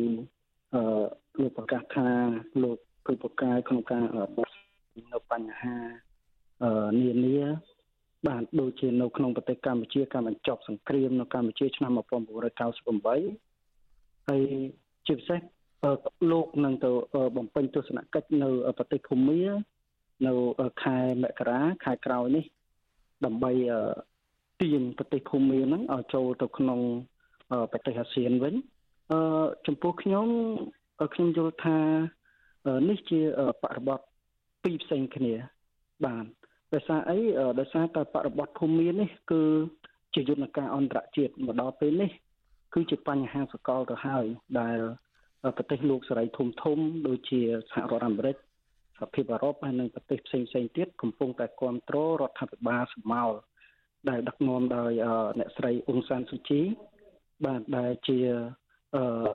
[0.75, 0.83] អឺ
[1.41, 2.09] លោកប្រកាសថា
[2.63, 4.29] លោកគឺប្រកាសក្នុងការដោះ
[5.13, 5.77] នៅបញ្ហា
[6.63, 7.39] អឺនានា
[8.27, 14.43] បាទដូចជានៅក្នុងប្រទេសកម្ពុជាការបញ្ចប់សង្គ្រាមនៅកម្ពុជាឆ្នាំ1998ហើយ
[15.07, 15.41] ជាពិសេស
[16.31, 16.91] លោកនឹងទៅ
[17.37, 19.43] បំពេញទស្សនកិច្ចនៅប្រទេសភូមា
[20.27, 20.33] នៅ
[20.83, 22.45] ខែមករាខែក្រោយនេះ
[23.25, 23.53] ដើម្បី
[24.61, 26.81] ទាញប្រទេសភូមាហ្នឹងឲ្យចូលទៅក្នុង
[27.73, 28.55] ប្រទេសអាស៊ានវិញ
[29.13, 29.21] អឺ
[29.67, 30.27] ចំពោះខ្ញុំ
[31.15, 31.79] ខ្ញុំយល់ថា
[32.89, 33.21] នេះជា
[33.63, 34.01] បរិបទ
[34.63, 35.35] ពីរផ្សេងគ្នា
[36.05, 36.25] បាទ
[36.75, 37.19] ដោយសារអី
[37.61, 39.43] ដោយសារតែបរិបទភូមិនេះ គឺ
[40.15, 42.11] ជាយន្តការអន្តរជាតិមកដល់ពេលនេះ
[42.75, 44.25] គឺជាបញ្ហាសកលទៅហើយ
[44.61, 44.79] ដែល
[45.57, 48.37] ប្រទេសលោកសេរីធំធំដូចជាសហរដ្ឋអាមេរិក
[48.97, 53.35] សហភាពអឺរ៉ុបហើយនិងប្រទេសផ្សេងផ្សេងទៀតកំពុងតែគ្រប់គ្រងរដ្ឋាភិបាលសម្មាល់
[54.09, 54.93] ដែលដឹកនាំដោយ
[55.39, 56.61] អ្នកស្រីអ៊ុងសានស៊ូជី
[57.45, 58.19] បាទដែលជា
[58.97, 59.27] អឺ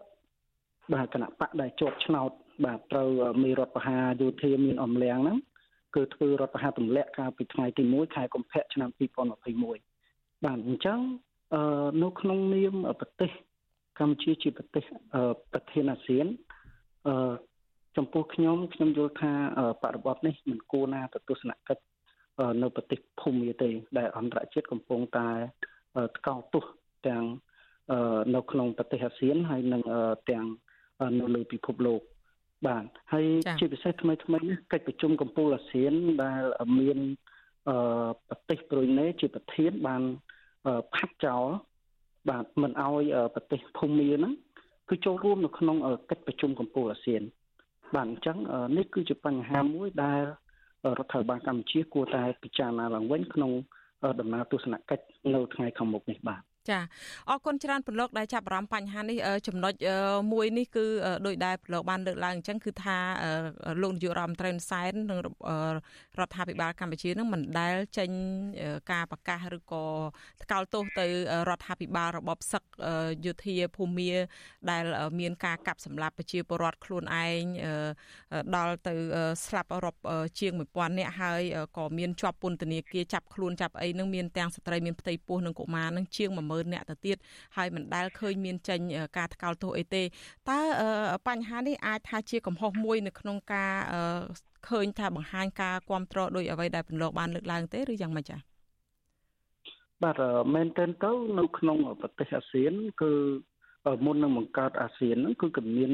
[0.93, 2.31] បាទគណៈបកដែលជាប់ឆ្នោត
[2.65, 3.09] បាទត្រូវ
[3.43, 5.37] មានរដ្ឋបហាយោធាមានអំលៀងហ្នឹង
[5.95, 10.99] គឺធ្វើរដ្ឋបហាទម្លាក់កាលពីថ្ងៃទី1ខែកុម្ភៈឆ្នាំ2021បាទអញ្ចឹង
[11.53, 13.31] អឺនៅក្នុងនាមប្រទេស
[13.99, 14.83] កម្ពុជាជាប្រទេស
[15.53, 16.27] ប្រធានអាស៊ាន
[17.07, 17.33] អឺ
[17.97, 19.31] ចំពោះខ្ញុំខ្ញុំយល់ថា
[19.83, 21.83] បរិបទនេះមិនគួរណាទៅទស្សនកិច្ច
[22.62, 25.29] នៅប្រទេសភូមិទេ ដែលអន្តរជាតិកំពុងតែ
[26.17, 26.65] ថ្កោលទោស
[27.07, 27.23] ទាំង
[28.35, 29.81] នៅក្នុងប្រទេសអាស៊ានហើយនិង
[30.29, 30.45] ទាំង
[31.19, 32.01] នៅលើពិភពលោក
[32.67, 33.25] បាទហើយ
[33.59, 36.41] ជាពិសេសថ្មីថ្មីនេះកិច្ចប្រជុំកំពូលអាស៊ានដែល
[36.79, 36.99] មាន
[38.29, 40.01] ប្រទេសប្រុយណេជាប្រធានបាន
[40.93, 41.47] ផាត់ចោល
[42.29, 43.03] បាទមិនអោយ
[43.35, 44.33] ប្រទេសភូមាហ្នឹង
[44.89, 45.77] គឺចូលរួមនៅក្នុង
[46.09, 47.21] កិច្ចប្រជុំកម្ពុជាអាស៊ាន
[47.95, 48.37] បាទអញ្ចឹង
[48.77, 50.21] នេះគឺជាបញ្ហាមួយដែល
[50.97, 53.51] រដ្ឋាភិបាលកម្ពុជាគួរតែពិចារណាឡើងវិញក្នុង
[54.19, 56.79] ដំណើរទស្សនកិច្ចនៅថ្ងៃខាងមុខនេះបាទ ចា
[57.29, 59.73] អរគុណច្រើនប្រឡូកដែលចាប់អារម្មណ៍បញ្ហានេះចំណុច
[60.34, 60.86] មួយនេះគឺ
[61.27, 62.97] ដោយដែលប្រឡូកបានលើកឡើងអញ្ចឹងគឺថា
[63.82, 65.19] លោកនាយករដ្ឋមន្ត្រីហ៊ុនសែននិង
[66.19, 68.10] រដ្ឋាភិបាលកម្ពុជានឹងមិនដែលចេញ
[68.91, 69.86] ការប្រកាសឬក៏
[70.43, 71.05] ថ្កោលទោសទៅ
[71.49, 72.63] រដ្ឋាភិបាលរបបសឹក
[73.25, 74.12] យោធាភូមា
[74.71, 74.84] ដែល
[75.19, 77.43] មានការកាប់សម្លាប់ប្រជាពលរដ្ឋខ្លួនឯង
[78.55, 78.93] ដល់ទៅ
[79.45, 80.01] ស្លាប់រាប់
[80.39, 81.41] ជាង1000នាក់ហើយ
[81.77, 87.17] ក៏មានជាប់ពន្ធនាគារចាប់ខ្លួនចាប់អីនឹងមានទាំងស្ត្រីមានផ្ទៃពោះនិងកុមារនឹងជាង10000នាក់ទៅទៀត
[87.57, 88.79] ហើយមិនដែលឃើញមានចេញ
[89.17, 90.03] ការថ្កោលទោសអីទេ
[90.49, 90.59] តើ
[91.27, 93.73] បញ្ហានេះអាចថាជាកំហុសមួយនៅក្នុងការ
[94.69, 98.39] ឃើញថាបង្ហាញការគ្រប់គ្រងដោយអ្វីដែលពន្លកបានលើកឡើងទេឬយ៉ាងម៉េចចា៎
[100.03, 100.21] បាទ
[100.53, 103.11] មែនទែនទៅនៅក្នុងប្រទេសអាស៊ាន គឺ
[104.05, 105.91] មុននឹងបង្កើតអាស៊ានហ្នឹងគឺក៏មាន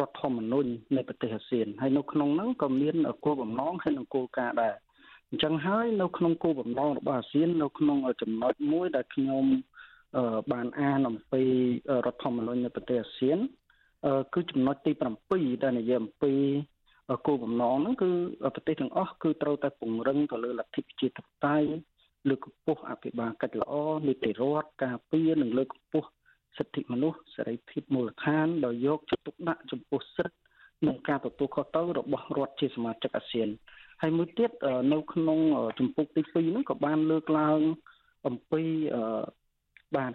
[0.00, 4.74] រដ្ឋធម្មនុញ្ញនៃប្រទេសអាស៊ានហើយនៅក្នុងហ្នឹងក៏មានគោលបំណងហើយនិងគោលការណ៍ដែរ
[5.32, 9.44] អញ្ចឹងហើយនៅក្នុងគោលបំណងរបស់អាស៊ាននៅក្នុងចំណុចមួយដែលខ្ញុំ
[10.52, 11.42] បានអានអំពី
[12.06, 13.38] រដ្ឋធម្មនុញ្ញនៃប្រទេសអាស៊ាន
[14.34, 14.92] គឺចំណុចទី
[15.28, 16.34] 7ដែលនិយាយអំពី
[17.26, 18.10] គោលបំណងហ្នឹងគឺ
[18.54, 21.68] ប្រទេសទាំងអស់គឺត្រូវតែពង្រឹងទៅលើលទ្ធិប្រជាធិបតេយ្យ
[22.28, 23.74] លើកកម្ពស់អភិបាលកិច្ចល្អ
[24.08, 26.08] នីតិរដ្ឋការពារនិងលើកកម្ពស់
[26.58, 30.36] សិទ្ធិមនុស្សសេរីភាពមូលដ្ឋានដោយយកចិត្តទុកដាក់ចំពោះសិទ្ធិ
[30.86, 33.48] និងការទទួលខុសត្រូវរបស់រដ្ឋជាសមាជិកអាស៊ាន
[34.02, 34.50] ហើយមួយទៀត
[34.92, 35.38] នៅក្នុង
[35.78, 37.60] ជំពូកទី2ហ្នឹងក៏បានលើកឡើង
[38.26, 38.62] អំពី
[39.96, 40.12] បាទ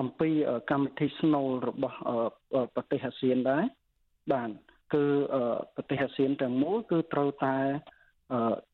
[0.00, 0.28] អំពី
[0.70, 1.98] កម្មវិធីស្នូលរបស់
[2.74, 3.64] ប្រទេសអាស៊ានដែរ
[4.32, 4.50] បាទ
[4.94, 5.04] គឺ
[5.76, 7.56] ប្រទេសអាស៊ានទាំងមូលគឺត្រូវតែ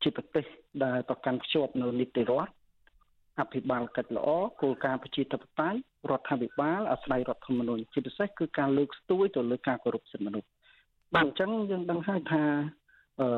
[0.02, 0.44] ជាប្រទេស
[0.84, 2.52] ដែលប្រកាន់ខ្ជាប់នៅនីតិរដ្ឋ
[3.40, 4.28] អភិបាលកិច្ចល្អ
[4.62, 5.78] គោលការណ៍ប្រជាធិបតេយ្យ
[6.10, 10.48] រដ្ឋាភិបាលអាស្រ័យរដ្ឋធម្មនុញ្ញជាពិសេសគឺការលើកស្ទួយទៅលើការគោរពសិទ្ធិមនុស្ស
[11.14, 12.42] បាទអញ្ចឹងយើងដឹងហើយថា
[13.20, 13.28] អឺ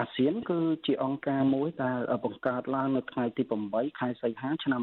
[0.00, 4.80] អាស៊ានគឺជាអង្គការមួយដែលបង្កើតឡើងនៅថ្ងៃទី8ខែសីហាឆ្នាំ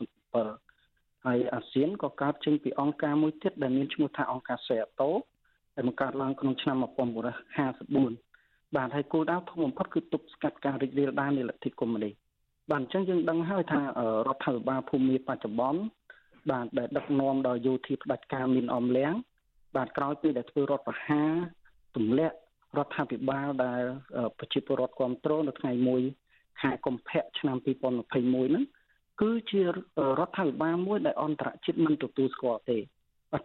[0.00, 5.10] 1967ហើយអាស៊ានក៏កើតចេញពីអង្គការមួយទៀតដែលមានឈ្មោះថាអង្គការសេអាតូ
[5.74, 12.14] ដែលបង្កើតឡើងក្នុងឆ្នាំ1954បាទហើយគោលដៅធំបំផុតគឺទប់ស្កាត់ការរីករាលដាលនៃលទ្ធិកុម្មុយនីស
[12.70, 13.84] បាទអញ្ចឹងយើងដឹងហើយថារ
[14.34, 15.80] ដ្ឋាភិបាលភូមាបច្ចុប្បន្ន
[16.50, 19.12] បាទដែលដឹកនាំដោយយោធាផ្ដាច់ការមានអមលៀង
[19.76, 21.32] បាទក្រោយពីដែលធ្វើរដ្ឋប្រហារ
[21.96, 22.36] ទម្លាក់
[22.78, 23.82] រដ្ឋាភិបាលដែល
[24.38, 25.72] ប្រជាពលរដ្ឋគ្រប់គ្រងនៅថ្ងៃ
[26.16, 28.64] 1ខែកុម្ភៈឆ្នាំ2021ហ្នឹង
[29.22, 29.68] គឺជារ
[30.26, 32.78] ដ្ឋាភិបាលមួយដែលអន្តរជាតិមិនទទួលស្គាល់ទេ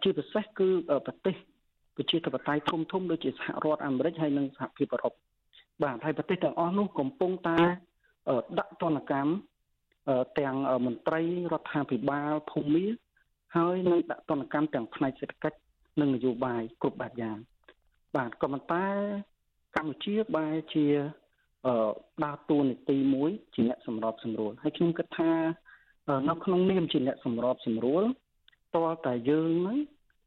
[0.02, 0.68] ជាពិសេសគឺ
[1.06, 1.36] ប្រទេស
[1.96, 5.12] ប្រជាធិបតេយ្យធំធំដូចជាសហរដ្ឋអាមេរិកហើយនិងសហភាពអឺរ៉ុប
[5.82, 7.58] បាទហើយប្រទេសទាំងអស់នោះកំពុងតែ
[8.58, 9.32] ដាក់ទណ្ឌកម្ម
[10.40, 12.84] ទាំងមន្ត្រីរដ្ឋាភិបាលភូមិ
[13.56, 15.58] ហើយនឹងដាក់ទណ្ឌកម្មទាំងផ្នែកសេដ្ឋកិច្ច
[16.00, 17.36] និងនយោបាយគ្រប់បែបយ៉ាង
[18.16, 18.86] បាទក៏ប៉ុន្តែ
[19.76, 20.86] កម្ពុជាបែរជា
[21.66, 21.90] អឺ
[22.24, 25.32] ដើរតួនាទីមួយជាអ្នកសម្របសម្រួលហើយខ្ញុំគិតថា
[26.28, 28.04] នៅក្នុងនាមជាអ្នកសម្របសម្រួល
[28.76, 29.78] តើតែយើងហ្នឹង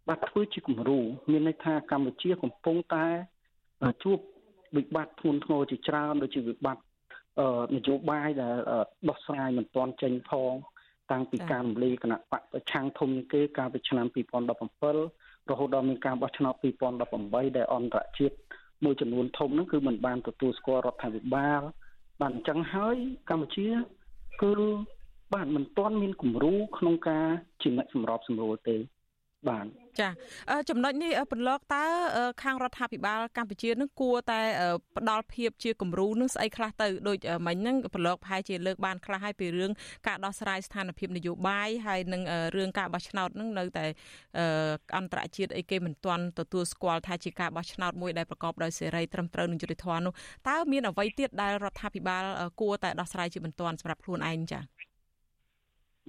[0.07, 0.99] បាទធ្វើជាគំរូ
[1.31, 3.05] មានន័យថាកម្ពុជាកំពុងតែ
[4.03, 4.17] ជួប
[4.75, 6.83] វិបត្តិធ្ងន់ធ្ងរជាច្រើនដូចជាវិបត្តិ
[7.75, 8.55] នយោបាយដែល
[9.09, 10.53] ដោះស្រាយមិនទាន់ចេញផង
[11.11, 16.53] តាំងពីការរំលាយគណៈបកប្រឆាំងធំគេកាលពីឆ្នាំ2017 រហូតដល់មានការបោះឆ្នោត
[17.05, 18.35] 2018ដែលអន្តរជាតិ
[18.83, 21.61] មួយចំនួនធំហ្នឹងគឺมันបានទទួលស្គាល់រដ្ឋាភិបាល
[22.21, 22.95] បាទអញ្ចឹងហើយ
[23.29, 23.67] កម្ពុជា
[24.41, 24.53] គឺ
[25.33, 27.27] បាទមិនទាន់មានគំរូក្នុងការ
[27.61, 28.75] ជាអ្នកសម្របសម្រួលទេ
[29.49, 29.65] បាទ
[29.99, 30.09] ចា
[30.69, 31.85] ចំណុចនេះពន្លកតើ
[32.43, 34.41] ខាងរដ្ឋាភិបាលកម្ពុជានឹងគួរតែ
[34.97, 39.71] ផ្ដល់ភាពជាគំរូនឹងស្អីខ្លះទៅដូចមិញហ្នឹងពន្លកប្រហែលជាលើកបានខ្លះហើយពីរឿង
[40.07, 42.21] ការដោះស្រាយស្ថានភាពនយោបាយហើយនឹង
[42.55, 43.85] រឿងការបោះឆ្នោតហ្នឹងនៅតែ
[44.97, 50.13] អន្តរជាតិអីគេមិនទាន់ទទួលស្គាល់ថាជាការបោះឆ្នោតមួយដែលប្រកបដោយសេរីត្រឹមត្រូវនឹងយុត្តិធម៌នោះ
[50.49, 52.23] តើមានអ្វីទៀតដែលរដ្ឋាភិបាល
[52.61, 54.74] គួរតែដោះស្រាយជាបន្ទាន់សម្រាប់ខ្លួនឯងចា៎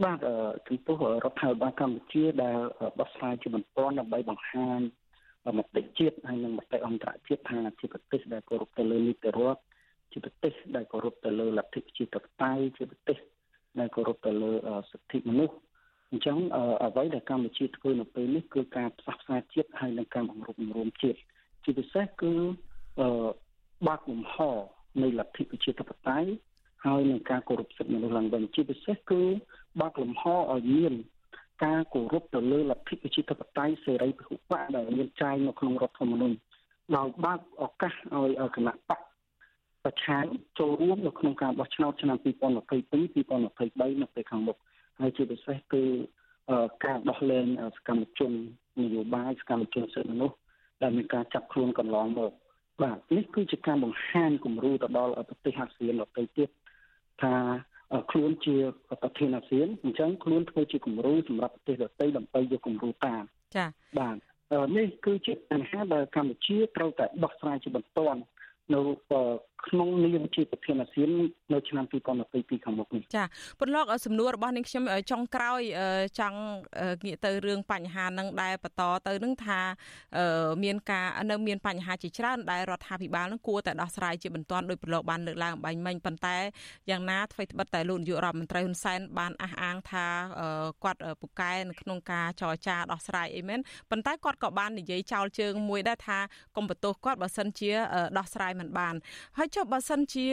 [0.05, 0.19] បាទ
[0.69, 2.59] ចំពោះរដ្ឋាភិបាលកម្ពុជាដែល
[2.99, 4.81] បោះស្រាយជាបន្ទាន់ដើម្បីបង្ហាញ
[5.59, 9.61] មតិជាតិហើយនិងមតិអន្តរជាតិថាជាប្រទេសដែលគោរពទៅលើនីតិរដ្ឋ
[10.13, 13.19] ជាប្រទេសដែលគោរពទៅលើលទ្ធិប្រជាធិបតេយ្យជាប្រទេស
[13.79, 14.53] ដែលគោរពទៅលើ
[14.91, 15.57] សិទ្ធិមនុស្ស
[16.11, 16.39] អញ្ចឹង
[16.85, 21.19] អ្វីដែលកម្ពុជាធ្វើនៅពេលនេះគឺការផ្សះផ្សាជាតិហើយនិងការបង្រួបបង្រួមជាតិ
[21.65, 22.33] ជាពិសេសគឺ
[23.87, 24.35] បើកលំហ
[25.03, 26.29] នៃលទ្ធិប្រជាធិបតេយ្យ
[26.87, 29.23] ហើយនឹងការគោរពសិទ្ធិមនុស្សឡើងវិញជាពិសេសគឺ
[29.81, 30.23] បើកលំហ
[30.53, 30.95] ឲ្យមាន
[31.65, 36.37] ការគោរពទៅលើលទ្ធិប្រជាធិបតេយ្យសេរីពហុបកដែលមានចែងនៅក្នុងរដ្ឋធម្មនុញ្ញ
[36.97, 39.01] ដោយបើកឱកាសឲ្យគណៈបក
[39.85, 40.25] ប្រឆាំង
[40.59, 44.57] ចូលរួមនៅក្នុងការបោះឆ្នោតឆ្នាំ2022 2023នៅពេលខាងមុខ
[45.01, 45.83] ហើយជាពិសេសគឺ
[46.85, 47.47] ការដោះលែង
[47.77, 48.33] សកម្មជន
[48.81, 50.37] នយោបាយសកម្មជនសិទ្ធិមនុស្ស
[50.83, 52.33] ដែលមានការចាប់ខ្លួនកន្លងមក
[52.83, 56.49] បាទនេះគឺជាការបង្ហាញគំរូទៅដល់ប្រទេសអាស៊ានដទៃទៀត
[57.23, 57.35] ថា
[58.11, 58.57] ខ្លួនជា
[59.03, 63.23] ប្រធានអាស៊ានអញ្ចឹងខ្លួនធ្វើជាគំរូសម្រាប់ប្រទេសដទៃដើម្បីយកគំរូតាម
[63.57, 64.17] ចា៎បាទ
[64.77, 68.21] នេះគឺជាបញ្ហាដែលកម្ពុជាត្រូវតែដោះស្រាយជាបន្ទាន់
[68.75, 68.81] នៅ
[69.67, 71.11] ក្នុងនាមជាប្រធានអាស៊ាន
[71.53, 71.85] នៅឆ្នាំ
[72.25, 73.25] 2022ខាងមុខនេះចា
[73.61, 75.61] ពន្លកសំណួររបស់នាងខ្ញុំចុងក្រោយ
[76.21, 76.39] ចង់
[77.07, 79.61] ងាកទៅរឿងបញ្ហានឹងដែលបន្តទៅនឹងថា
[80.65, 86.37] មានការនៅមានបញ្ហាជាច្រើនដែលរដ្ឋាភិបាលនឹងគួរតែដោះស្រាយជាបន្ទាន់ដោយប្រឡូកបានលើកឡើងបាញ់មិញប៉ុន្តែ
[86.91, 90.07] យ៉ាងណាអ្វីត្បិតតែលោកនាយករដ្ឋមន្ត្រីហ៊ុនសែនបានអះអាងថា
[90.85, 96.19] គាត់ពូកែនៅក្នុងការចរចាដោះស្រាយអីមែនប៉ុន្តែគាត់ក៏បាននិយាយចោលជើងមួយដែរថា
[96.57, 97.71] កុំបន្ទោសគាត់បើសិនជា
[98.19, 98.95] ដោះស្រាយមិនបាន
[99.39, 100.25] ហើយចុះបើសិនជា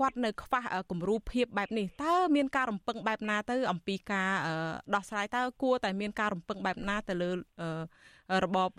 [0.00, 4.30] គាត់នៅខ្វះគំរូភាពបែបនេះតើមានការរំពឹងបែបណាទៅ អំពីការ
[4.94, 7.30] ដោះស្រាយតើគួរតែមានការរំពឹងបែបណាទៅលើ
[8.44, 8.70] របប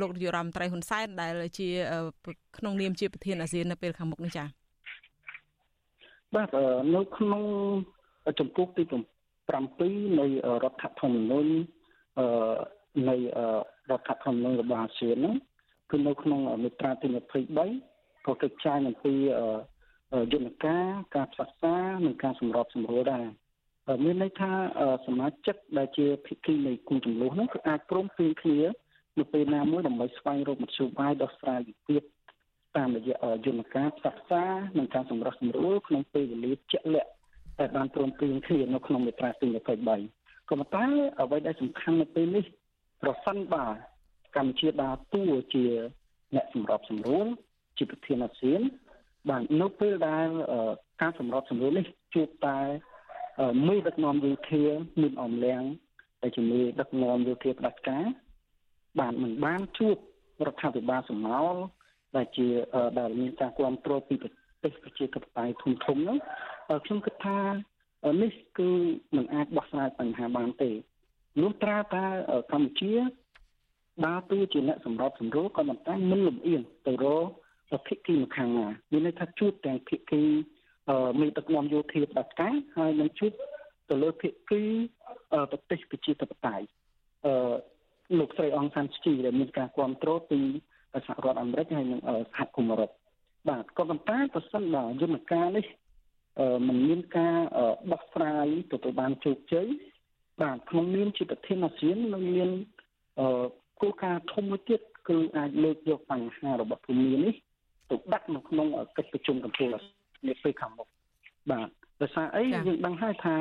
[0.00, 1.68] លោកនាយរដ្ឋមន្ត្រីហ៊ុនសែនដែលជា
[2.58, 4.46] ក្នុងនាមជាប្រធានអាស៊ាននៅពេលខាងមុខនេះចា៎
[6.34, 6.48] បាទ
[6.94, 7.42] នៅក្នុង
[8.40, 10.26] ចំពោះទី7នៃ
[10.64, 11.50] រដ្ឋធម្មនុញ្ញ
[13.08, 13.16] នៃ
[13.90, 15.34] រដ្ឋធម្មនុញ្ញរបស់អាស៊ានហ្នឹង
[15.90, 19.14] គឺនៅក្នុងមាត្រាទី23 ក៏កិច្ចចែងអំពី
[20.32, 23.26] យន្តការការផ្សះផ្សានិងការសម្របសម្រួលដែរ
[24.04, 24.52] មានន័យថា
[25.06, 28.60] សមាជិកដែលជាភាគីនៃគុំចំនួនហ្នឹងគឺអាចព្រមព្រៀងគ្នា
[29.18, 32.02] នៅពេលណាមួយដើម្បីស្វែងរកមធ្យោបាយដោះស្រាយវិវាទ
[32.76, 33.14] តាមរយៈ
[33.46, 34.44] យន្តការផ្សះផ្សា
[34.78, 37.10] និងការសម្របសម្រួលក្នុងពេលវេលាជាក់លាក់
[37.58, 40.84] តែបានព្រមព្រៀងគ្នានៅក្នុងមាត្រាទី23ក៏ប៉ុន្តែ
[41.20, 42.44] អ្វីដែលសំខាន់នៅពេលនេះ
[43.02, 43.66] ប្រសិនបើ
[44.36, 45.64] កម្ពុជាដើរតួជា
[46.34, 47.26] អ្នកសម្របសម្រួល
[47.78, 48.60] ជាប្រធានអាស៊ាន
[49.28, 50.28] បាទនៅពេលដែល
[51.02, 52.58] ការសម្របសម្រួលនេះជួបតែ
[53.68, 54.64] មេដឹកនាំយោធា
[55.02, 55.62] មានអំលាំង
[56.22, 58.04] ដែលជាមេដឹកនាំយោធាផ្ដាច់ការ
[59.00, 59.96] បានមិនបានជួប
[60.46, 61.54] រដ្ឋាភិបាលសំណោល
[62.16, 62.46] ដែលជា
[62.98, 64.30] ដែលមានការគ្រប់គ្រងពីប្រ
[64.62, 66.18] ទេសប្រជាធិបតេយ្យធំធំនោះ
[66.84, 67.40] ខ្ញុំគិតថា
[68.22, 68.70] នេះគឺ
[69.16, 70.70] មិនអាចបោះស្រាយបញ្ហាបានទេ
[71.42, 72.04] នោះត្រាតែ
[72.52, 72.94] កម្ពុជា
[74.06, 77.26] ដើរតួជាអ្នកសម្របសម្រួលក៏ប៉ុន្តែមិនលំអៀងទៅរក
[77.86, 80.22] ភាគីម្ខាងណាមានន័យថាជួបទាំងភាគី
[81.20, 83.32] មានដឹកនាំយោធាផ្ដាច់ការហើយនឹងជួប
[83.88, 84.62] ទៅលើភាគី
[85.50, 86.66] ប្រទេសប្រជាធិបតេយ្យ
[87.26, 87.52] អឺ
[88.18, 90.40] លោកស្រីអង្សានស្ជីដែលមានការគ្រប់គ្រងពី
[91.06, 92.00] សហរដ្ឋអាមេរិកហើយនិង
[92.32, 92.90] សហគមន៍អឺរ៉ុប
[93.48, 95.66] បាទក៏ប៉ុន្តែប្រសិនបើយន្តការនេះ
[96.66, 97.36] มันមានការ
[97.92, 99.66] ដោះស្រាយទទួលបានជោគជ័យ
[100.42, 102.50] បាទក្នុងនាមជាប្រធានអាស៊ាននឹងមាន
[103.80, 107.34] គោលការណ៍ធំមួយទៀតគឺអាចលើកយកបញ្ហារបស់ភូមិនេះ
[107.90, 109.74] ទៅដាក់នៅក្នុងកិច្ចប្រជុំកំពូល
[110.26, 110.88] នាពេលខាងមុខ
[111.50, 111.68] បាទ
[112.00, 113.34] ដោយសារអីយើងដឹងហើយថា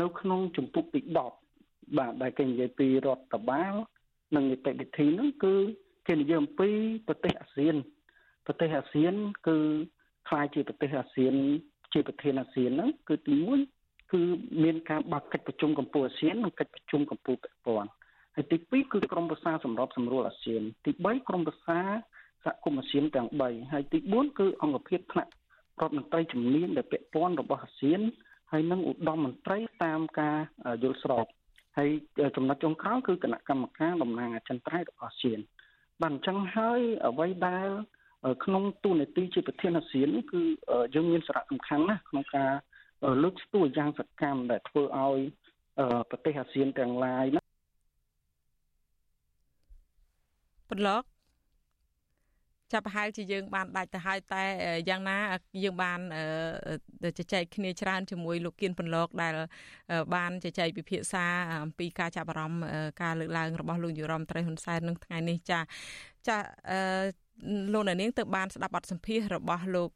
[0.00, 3.74] នៅក្នុងជំពូកទី10បាទដែលគេនិយាយពីរដ្ឋបាល
[4.36, 5.54] និងនីតិវិធីហ្នឹងគឺ
[6.08, 6.70] គេនិយាយអំពី
[7.08, 7.74] ប្រទេសអាស៊ាន
[8.46, 9.14] ប្រទេសអាស៊ាន
[9.48, 9.56] គឺ
[10.28, 11.34] ខ្លាយជាប្រទេសអាស៊ាន
[11.92, 13.34] ជាប្រធានអាស៊ានហ្នឹងគឺទី
[13.74, 14.20] 1គឺ
[14.64, 17.90] មានការបើកកិច្ចប្រជុំកម្ពុជាអាស៊ាននិងកិច្ចប្រជុំកម្ពុជាពាក់ព័ន្ធ
[18.34, 21.80] ហើយទី2គឺក្រមប្រសាសម្របសម្រួលអាស៊ាន ទី3ក្រមប្រសា
[22.44, 25.30] សហគមន៍អាស៊ានទាំង3ហើយទី4គឺអង្គភាពថ្នាក់
[25.80, 28.00] រដ្ឋមន្ត្រីជំនាញដែលពាក់ព័ន្ធរបស់អាស៊ាន
[28.52, 30.36] ហើយនិងឧត្តមមន្ត្រីតាមការ
[30.82, 31.26] យល់ស្រប
[31.78, 31.90] ហើយ
[32.36, 35.38] ចំណុចចុងក្រោយគឺគណៈកម្មការតំណាងអចិន្ត្រៃយ៍របស់អាស៊ាន
[36.02, 37.68] បាទអញ្ចឹងហើយអ្វីដែល
[38.44, 40.40] ក្នុងទូនាទីជាប្រធានអាស៊ានគឺ
[40.94, 42.52] យើងមានសារៈសំខាន់ណាស់ក្នុងការ
[43.22, 45.18] លើកស្ទួយយ៉ាងសកម្មដែលធ្វើឲ្យ
[46.10, 47.42] ប្រទេសអាស៊ានទាំងឡាយណា
[50.72, 51.02] ប្លុក
[52.72, 54.42] ចាប់ប្រហែលជាយើងបានដាច់ទៅហើយតែ
[54.88, 55.18] យ៉ាងណា
[55.64, 56.00] យើងបាន
[57.18, 59.32] ជជែកគ្នាច្រើនជាមួយលោកគៀនពន្លកដែល
[60.14, 61.24] បានជជែកពិភាក្សា
[61.64, 62.62] អំពីការចាប់អារម្មណ៍
[63.02, 65.60] ការលើកឡើងរបស់លោកយុរ៉មត្រីហ៊ុនសែននឹងថ្ងៃនេះចា
[66.28, 66.36] ចា
[67.72, 69.90] លោកនាងទៅបានស្ដាប់បទសម្ភាសរបស់លោក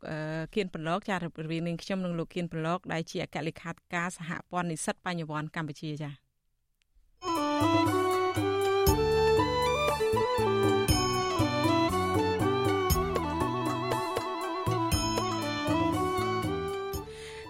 [0.54, 6.10] គៀនប្រឡកចារវាងនាងខ្ញុំនិងលោកគៀនប្រឡកដែលជាអគ្គលេខាធិការសហព័ន្ធនិស្សិតបញ្ញវន្តកម្ពុជាចា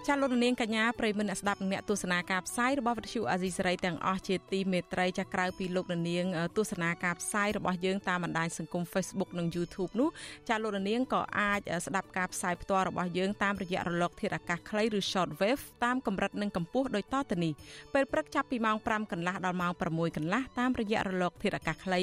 [0.08, 6.24] ចាលោកនាងកញ្ញាប្រិមមអ្នកស្ដាប់អ្នកទស្សនាការផ្សាយរបស់វិទ្យុអាស៊ីសេរីទាំងអស់ជាទីមេត្រីចាក្រៅពីលោកនាង
[6.56, 10.08] ទស្សនាការផ្សាយរបស់យើងតាមបណ្ដាញសង្គម Facebook និង YouTube នោះ
[10.48, 17.52] ចាលោកនាងក៏អាចស្ដាប់ការផ្សាយផ្ទាល់របស់យើងតាមរយៈរលកធាតុអាកាសខ្លីឬ Shortwave តាមកម្រិតនិងកម្ពស់ដូចតទៅនេះ
[17.94, 22.00] ពេលព្រឹកចាប់ពីម៉ោង5កន្លះដល់ម៉ោង6កន្លះតាមរយៈរលកធាតុអាកាសខ្លី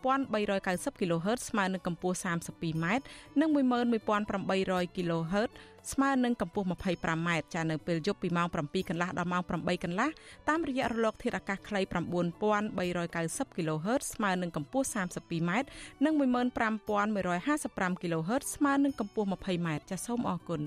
[0.00, 2.86] 9390 kHz ស្មើនឹងកម្ពស់ 32m
[3.40, 5.52] និង11800 kHz
[5.90, 10.08] ស្មើនឹងកម្ពស់ 25m ចានៅពេលយប់ពីម៉ោង7កន្លះដល់ម៉ោង8កន្លះ
[10.48, 15.50] តាមរយៈរលកធាតុអាកាសខ្លី9390 kHz ស្មើនឹងកម្ពស់ 32m
[16.04, 20.62] និង15155 kHz ស្មើនឹងកម្ពស់ 20m ចាសសូមអរគុណ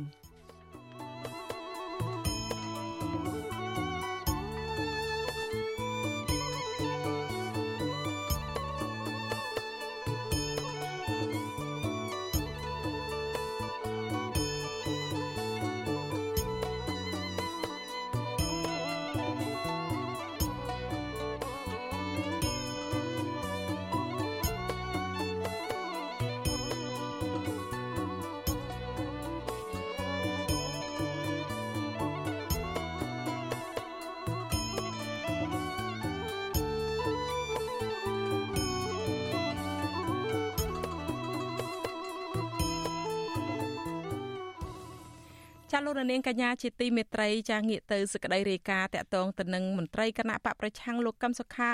[45.77, 51.71] ចាលោកនាងកញ្ញាជាទីមេត្រីចាងាកទៅសេចក្តីរាយការណ៍តាក់ទងទៅនឹងមន្ត្រីគណៈបកប្រឆាំងលោកកឹមសុខា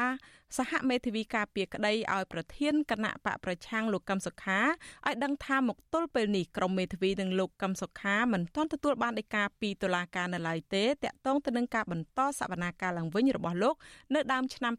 [0.57, 13.75] សហមេធាវីការពីក្តីឲ្យប្រធានគណៈបកប្រឆាំងលោកកឹមសុខាឲ្យដឹងថាមកទល់ពេលនេះក្រុមមេធាវីនិងលោកកឹមសុខាមិនទាន់ទទួលបានដីកាពីតុលាការនៅឡើយទេតាក់ទងទៅនឹងការបន្តសវនាការឡើងវិញរបស់លោក
[14.15, 14.73] នៅដើមឆ្នាំ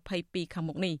[0.00, 0.94] 2022ខាងមុខនេះ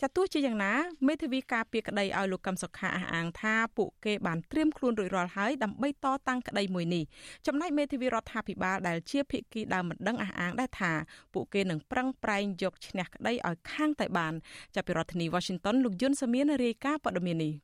[0.00, 0.72] ចាទោះជាយ៉ាងណា
[1.06, 7.04] មេធាវីការពីក្តីឲ្យលោកកឹមសុខាអះអាងថាពួកគេបានត្រៀមខ្លួនរួចរាល់ហើយដើម្បីតតាំងក្តីមួយនេះ
[7.46, 10.92] ចំណែកមេធាវីរដ្ឋាភិបាលដែលជាភាគីដើមមិនដឹងអះអាងដែរថា
[11.34, 14.34] ពួកគេនឹងប្រឹងប្រែងយកឈ្នះក្តីឲ្យខាងតែបាន
[14.74, 17.54] ចាប់ពីរដ្ឋធានី Washington លោកយុនសាមៀនរាយការណ៍ព័ត៌មាននេះ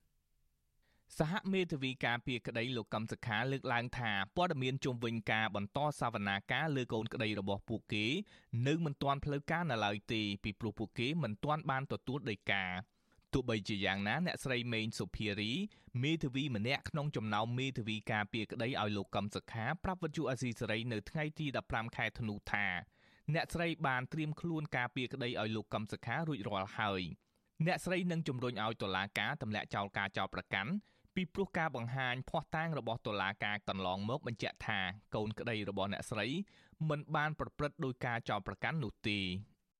[1.18, 8.06] សហមេធាវីការពីក្តីលោកកំសខាលើកឡើងថាព័ត៌មានជុំវិញការបន្តសវនាការលើកូនក្តីរបស់ពួកគេ
[8.66, 12.64] នៅមិនទាន់ផ្លូវការនៅឡើយទេពីព្រោះពួកគេមិនទាន់បានទទួលដីកា
[13.36, 15.52] ទោះបីជាយ៉ាងណាអ្នកស្រីមេងសុភារី
[16.02, 22.66] មេធាវីម្នាក់ក្នុងចំណោមមេធាវីការពីក្តីឲ្យលោកកំសខាប្រាប់វិទ្យុអាស៊ីសេរីនៅថ្ងៃទី15ខែធ្នូថា
[23.34, 27.02] អ្នកស្រីបានត្រៀមខ្លួនការពារក្តីឲ្យលោកកឹមសុខារួចរាល់ហើយ
[27.66, 30.70] អ្នកស្រីនឹងជំរុញឲ្យតុលាការទម្លាក់ចោលការចោទប្រកាន់
[31.14, 34.80] ពីព្រោះការបង្ហាញភ័ស្តុតាងរបស់តុលាការកន្លងមកបញ្ជាក់ថា
[35.14, 36.26] កូនក្តីរបស់អ្នកស្រី
[36.88, 39.20] មិនបានប្រព្រឹត្តដោយការចោទប្រកាន់នោះទេ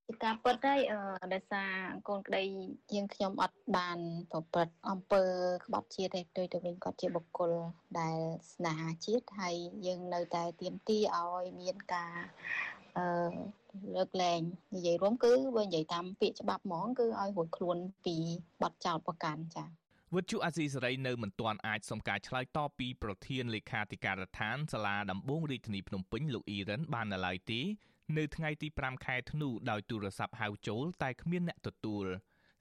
[0.07, 0.79] ជាការពិតហើយ
[1.33, 1.71] ដោយសារ
[2.07, 2.43] កូនក្តី
[2.95, 3.99] យើងខ្ញុំអត់បាន
[4.31, 5.23] ប្រព្រឹត្តអំពើ
[5.65, 7.51] ក្បត់ជាតិទេដោយទៅវិញគាត់ជាបុគ្គល
[7.99, 8.17] ដែល
[8.53, 12.13] ស្នេហាជាតិហើយយើងនៅតែទៀមទីឲ្យមានការ
[12.97, 13.07] អឺ
[13.95, 14.41] លើកលែង
[14.75, 18.17] និយាយរួមគឺបើនិយាយតាមពាក្យច្បាប់ហ្មងគឺឲ្យរួចខ្លួនពី
[18.61, 19.69] បទចោទប្រកាន់ចា៎
[20.15, 27.61] វិទ្យុអាស៊ីសេរីនៅមិនទាន់អាចសុំការឆ្លើយតបពីប្រធានលេខាធិការដ្ឋានសាលាដំបងរាជធានីភ្នំពេញលោកអ៊ីរ៉ានបាននៅឡើយទេ
[28.15, 32.05] នៅថ្ងៃទី5ខែធ្នូដោយទូរស័ព្ទហៅចូលតែគ្មានអ្នកទទួល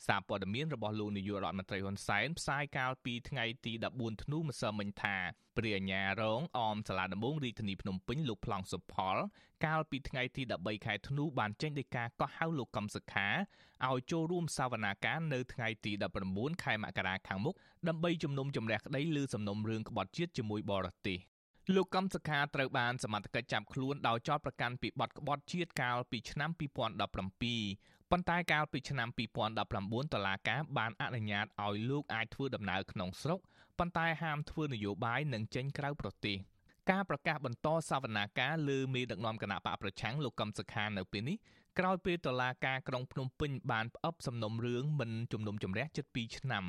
[0.07, 5.17] សារព័ត៌មានរបស់លោកនាយករដ្ឋមន្ត្រីហ៊ុនសែនផ្សាយកាលពីថ្ងៃទី14ធ្នូម្សិលមិញថា
[5.57, 9.17] ព្រះអាញារងអមសាលាដំបងរាជធានីភ្នំពេញលោកប្លង់សុផល
[9.65, 13.29] កាលពីថ្ងៃទី13ខែធ្នូបានចេញដីកាកោះហៅលោកកំសខា
[13.89, 15.93] ឲ្យចូលរួមសវនាការនៅថ្ងៃទី
[16.29, 17.55] 19ខែមករាខាងមុខ
[17.89, 21.19] ដើម្បីជំនុំជម្រះក្តីលើសំណុំរឿងក្បត់ជាតិជាមួយបរទេស
[21.75, 29.09] លោកកំសខាត្រូវបានសមត្ថកិច្ចចាប់ខ្លួនដោយចោទប្រកាន់ពីបទក្បត់ជាតិកាលពីឆ្នាំ2017ប៉ុន្តែកាលពីឆ្នាំ
[29.57, 33.41] 2019តុលាការបានអនុញ្ញាតឲ្យលោកអាចធ្វើដំណើរក្នុងស្រុក
[33.79, 36.37] ប៉ុន្តែហាមធ្វើនយោបាយនិងចេញក្រៅប្រទេស
[36.91, 41.37] ការប្រកាសបន្តសវនាការលើមេដឹកនាំគណៈបកប្រឆាំងលោកកឹមសុខានៅពេលនេះ
[41.79, 46.65] ក្រោយពេលតុលាការក្រុងភ្នំពេញបានផ្អឹបសំណុំរឿងមិនជំនុំជម្រះជិត2ឆ្នាំ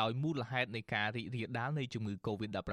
[0.00, 2.70] ដោយមូលហេតុនៃការរីករាលដាលនៃជំងឺ Covid-19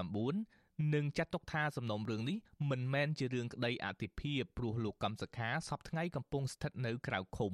[0.94, 2.38] និងចាត់ទុកថាសំណុំរឿងនេះ
[2.70, 7.54] មិនមែនជារឿងក្តីអធិភាពព្រោះលោកកឹមសុខាសពថ្ងៃកំពុងស្ថិតនៅក្រៅឃុំ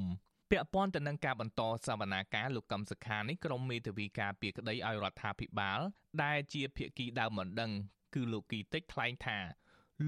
[0.52, 5.80] ពាក់ព័ន្ធទៅនឹងការបន្តសវនាការលោកកឹមសុខានេះក្រុមមេធាវីការពីក្តីឲ្យរដ្ឋាភិបាល
[6.24, 7.72] ដែលជាភាគីដើមមិនដឹង
[8.14, 9.40] គឺលោកគីតិចថ្លែងថា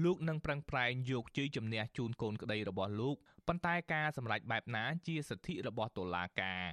[0.04, 6.64] លោកនឹងប្រឹងប្រែងយកជ័យជំនះជូនកូនក្តីរបស់លោកប៉ុន្តែការសម្រេចបែបណាជាសិទ្ធិរបស់តុលាការ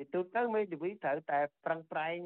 [0.00, 2.16] ជាទូទៅមេធាវីត្រូវតែប្រឹងប្រែង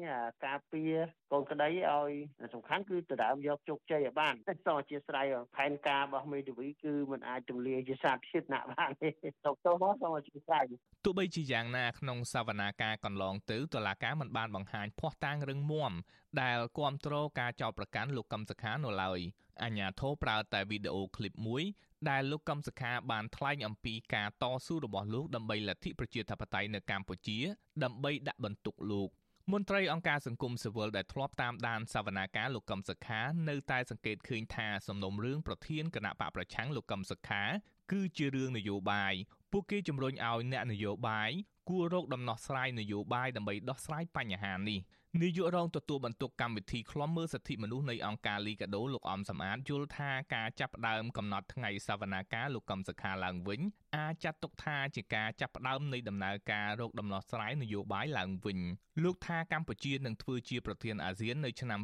[0.45, 0.93] ការពារ
[1.31, 2.11] កូនក្តីឲ្យ
[2.53, 9.09] សំខាន់គឺដដើមយកជោគជ័យឲ្យបានតែសូមអធិស្ឋានផែនការរបស់មេធាវីគឺมันអាចទម្លាយជាសាធារណៈបានទេ
[9.45, 10.63] តោះតោះមកសូមអធិស្ឋាន
[11.05, 15.91] ទោះបីជាយ៉ាងណាក្នុងសវនាការកន្លងទៅតុលាការមិនបានបង្ហាញភ័ស្តុតាងរឹងមាំ
[16.41, 19.19] ដែលគ្រប់គ្រងការចោទប្រកាន់លោកកឹមសុខានៅឡើយ
[19.63, 21.63] អញ្ញាធោប្រើតែវីដេអូឃ្លីបមួយ
[22.09, 27.37] ដែលលោកកឹមសុខាបានថ្លែងអំពីការតស៊ូរបស់លោកដើម្បីលទ្ធិប្រជាធិបតេយ្យនៅកម្ពុជា
[27.83, 29.09] ដើម្បីដាក់បន្ទុកលោក
[29.53, 37.43] មន្ត្រីអង្គការសង្គមស៊ីវិលដែលធ្លាប់តាមដានសវនាការលោកកឹមសុខានៅតែសង្កេតឃើញថាសំណុំរឿងប្រធានគណៈបកប្រឆាំងលោកកឹមសុខា
[37.91, 39.13] គឺជារឿងនយោបាយ
[39.51, 41.31] ពួកគេជំរុញឲ្យអ្នកនយោបាយ
[41.69, 44.79] គួររកដំណោះស្រាយនយោបាយដើម្បីដោះស្រាយបញ្ហានេះ
[45.23, 53.61] នាយករងទទួលបន្ទុកកម្មវិធីឃ្លាំមើលសិទ្ធិមនុស្សនៃអង្គការលីកាដូលោកអំសំអាតយល់ថាការចាប់ផ្ដើមកំណត់ថ្ងៃសវនាការលោកកឹមសុខាឡើងវិញ
[53.95, 58.59] អាចចាត់ទុកថាជាការចាប់ផ្ដើមនៃដំណើរការរកដំណោះស្រាយនយោបាយឡើងវិញ
[59.03, 61.81] លោកថាកម្ពុជានឹងធ្វើជាប្រធានអាស៊ាននៅឆ្នាំ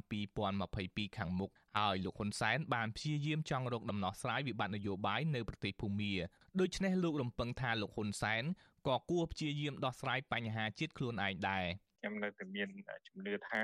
[0.57, 6.13] 2022ខាងមុខហើយលោកហ៊ុនសែនបានព្យាយាមចង់រកដំណោះស្រាយវិបត្តិនយោបាយនៅប្រទេសភូមា
[6.59, 8.43] ដូច្នេះលោករំពឹងថាលោកហ៊ុនសែន
[8.87, 11.65] ក៏គួរព្យាយាមដោះស្រាយបញ្ហាជាតិខ្លួនឯងដែរ
[12.01, 12.69] ខ្ញុំនៅតែមាន
[13.07, 13.63] ជំនឿថា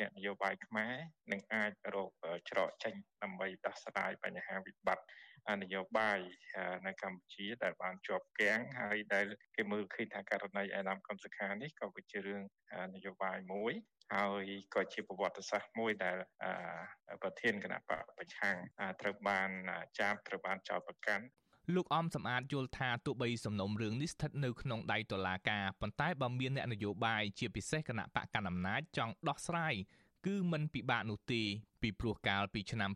[0.00, 0.94] អ្នកនយោបាយខ្មែរ
[1.32, 2.10] នឹងអាចរក
[2.50, 6.18] ច្រកចេញដើម្បីដោះស្រាយបញ្ហាវិបត្តិនយោបាយ
[6.86, 12.42] នៅកម្ពុជាដែលបានជាប់គាំងហើយដែលគេមើលឃើញថាករណីឯកឧត្តមកំសខានេះក៏ជារឿង
[12.94, 13.72] នយោបាយមួយ
[14.14, 16.16] ហើយក៏ជាប្រវត្តិសាស្ត្រមួយដែល
[17.22, 18.56] ប្រធានគណៈបកប្រឆាំង
[19.00, 19.50] ត្រូវបាន
[20.00, 21.24] ចាប់ត្រូវបានចោទប្រកាន់
[21.74, 29.74] លោកអំសំអាតយល់ថាទោះបីសំណុំរឿងនេះស្ថិតនៅក្នុងដៃតុលាការប៉ុន្តែបើមានអ្នកនយោបាយជាពិសេសគណៈបកកណ្ដាលអំណាចចង់ដោះស្រាយ
[30.26, 31.42] គឺមិនពិបាកនោះទេ
[31.82, 32.90] ពីព្រោះកាលពីឆ្នាំ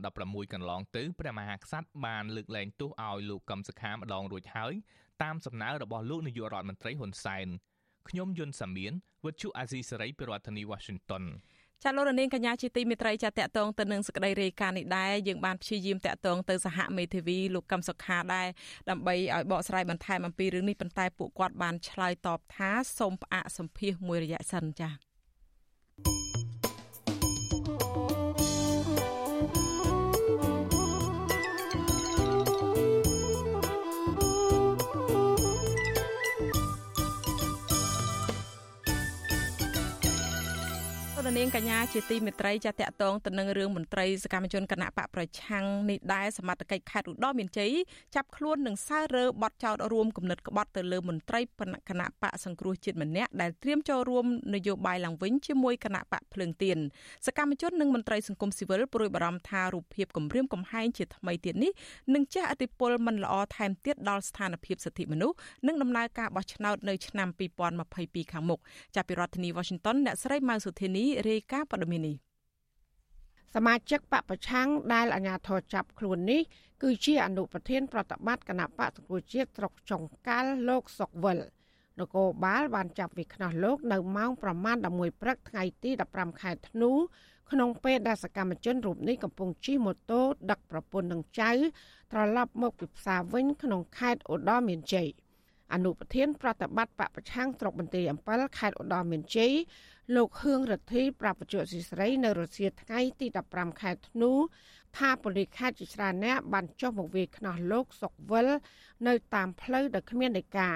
[0.00, 4.74] 2016កន្លងទៅព្រះមហាក្សត្របានលើកលែងទោសឲ្យលោកកឹមសុខាម្ដងរួចហើយ
[5.22, 7.48] តាមសំណើរបស់លោកនាយករដ្ឋមន្ត្រីហ៊ុនសែន
[8.08, 8.92] ខ្ញុំយុនសាមៀន
[9.24, 11.24] វិទ្យុអាស៊ីសេរីពីរដ្ឋធានី Washington
[11.82, 18.48] ចាលោករនាងកញ្ញាជាទីមេត្រីចាតកតងទៅនឹងសក្តីរាយការណ៍នេះដែរយើងបានព្យាយាមតកតងទៅសហមេធាវីលោកកឹមសុខាដែរ
[18.90, 25.13] ដើម្បីឲ្យបកស្រាយបន្ថែមអំពីរឿងនេះប៉ុន្តែពួកគាត់បានឆ្លើយតបថាសូមផ្អាកសម្ភាសមួយរយៈសិនចា៎
[41.36, 47.72] នាងកញ្ញាជាទីមេត្រីចាតកតងទៅនឹងរឿងមន្ត្រីសកម្មជនគណៈបកប្រឆាំងនេះដែរសមត្ថកិច្ចខេត្តឧត្តរមានជ័យ
[48.14, 51.40] ចាប់ខ្លួននិងសើរើបទចោតរួមគំនិតក្បត់ទៅលើមន្ត្រី
[51.90, 56.78] គណៈបកសង្គ្រោះជាតិម្នាក់ដែលត្រៀមចូលរួមនយោបាយឡើងវិញជាមួយគណៈបកភ្លើងទៀន
[57.26, 61.72] សកម្មជននិងមន្ត្រីសង្គមស៊ីវិលព្រួយបារម្ភថារូបភាពគម្រាមកំហែងជាថ្មីទៀតនេះ
[62.14, 67.28] នឹងជះឥទ្ធិពលមិនល្អថែមទៀតដល់ស្ថានភាពសិទ្ធិមនុស្សនិងដំណើរការបោះឆ្នោតនៅឆ្នាំ
[67.80, 68.60] 2022ខាងមុខ
[68.94, 72.16] ចាប់ពីរដ្ឋធានី Washington អ្នកស្រីម៉ៅសុធានីរាយការណ៍ព័ត៌មាននេះ
[73.54, 76.42] សមាជិកបពប្រឆាំងដែលអាជ្ញាធរចាប់ខ្លួននេះ
[76.82, 81.38] គឺជាអនុប្រធានប្រតិបត្តិគណៈបកសង្គ្រោះជាតិស្រុកចុងកាល់លោកសុកវិល
[82.00, 86.92] នគរបាលបានចាប់វាខ្នោះលោកនៅម៉ោងប្រមាណ11ព្រឹកថ្ងៃទី15ខែធ្នូ
[87.50, 90.20] ក្នុងពេលដែលសកម្មជនរូបនេះកំពុងជិះម៉ូតូ
[90.50, 91.50] ដឹកប្រពន្ធនិងចៅ
[92.12, 95.08] ត្រឡប់មកពីផ្សារវិញក្នុងខេត្តឧត្តរមានជ័យ
[95.72, 99.52] អនុប្រធានប្រតិបត្តិបពប្រឆាំងស្រុកបន្ទាយអំពិលខេត្តឧត្តរមានជ័យ
[100.12, 104.32] លោកហឿងរទ្ធីប្រាប់បច្ចុប្បន្នស៊ីស្រីនៅរសៀលថ្ងៃទី15ខែធ្នូ
[104.96, 108.48] ថាប៉ូលីសខេត្តជាច្រើនអ្នកបានចុះមកវាយខ្នោះលោកសុកវិល
[109.06, 110.70] នៅតាមផ្លូវដោយគ្មានដីកា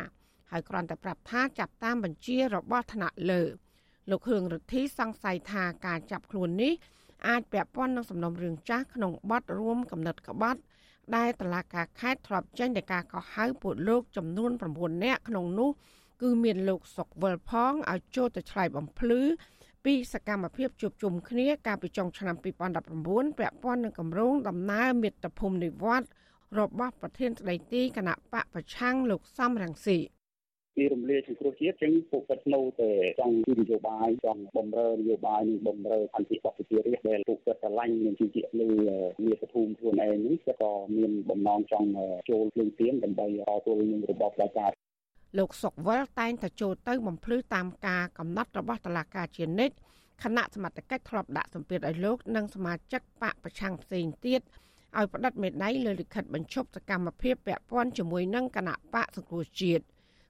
[0.51, 3.43] ហើយគ្រាន់តែប្រាប់ថាចាប់តាមបញ្ជារបស់ថ្នាក់លើ
[4.11, 6.73] លោកហឿងរទ្ធីសង្ស័យថាការចាប់ខ្លួននេះ
[7.29, 10.61] អាចពាក់ព័ន្ធនឹងសំណុំរឿងចាស់ក្នុងបទរួមកំណត់ក្បត់
[11.17, 15.71] ដែលតឡាការខេត្តធ្លាប់ចេញដោយការកោះហៅពួកលោកចំនួន9នាក់ក្នុងនោះ
[16.23, 19.23] គឺមានលោកសុកវិលផងឲ្យចូលទៅឆ្លៃបំភ្លឺ
[19.85, 26.07] ពីសកម្មភាពជួបជុំគ្នាកាលពីចុងឆ្នាំ2019ពាក់ព័ន្ធនឹងគម្រោងដំណើរមាតុភូមិនិវត្ត
[26.59, 29.99] របស់ប្រធានស្ដីទីគណៈបកប្រឆាំងលោកសំរងស៊ី
[30.77, 32.91] ពីរំលាយសង្គ្រោះជាតិចឹងពួកគាត់នៅតែ
[33.21, 38.69] ចង់ពីនយោបាយចង់បំរើនយោបាយនិងបំរើអន្តរជាតិប្រជារាស្ត្រដែលពួកគាត់ឆ្លាញ់នឹងជាលើ
[39.25, 41.89] មាសភូមិខ្លួនឯងនេះក៏មានបំណងចង់
[42.31, 44.67] ចូលភ្លើងទៀនដើម្បីរកទល់នឹងរបបប្រជា
[45.37, 49.75] លោកសុកវលតែងតែចូលទៅបំភ្លឺតាមការកំណត់របស់តុលាការជានិច្ច
[50.23, 54.41] គណៈសមត្ថកិច្ចធ្លាប់ដាក់សម្ពាធឲ្យលោកនិងសមាជិកបកប្រឆាំងផ្សេងទៀត
[54.97, 59.85] ឲ្យផ្តិតមេដៃលើលិខិតបញ្ឈប់សកម្មភាពពាក់ព័ន្ធជាមួយនឹងគណៈបកសង្គ្រោះជាតិ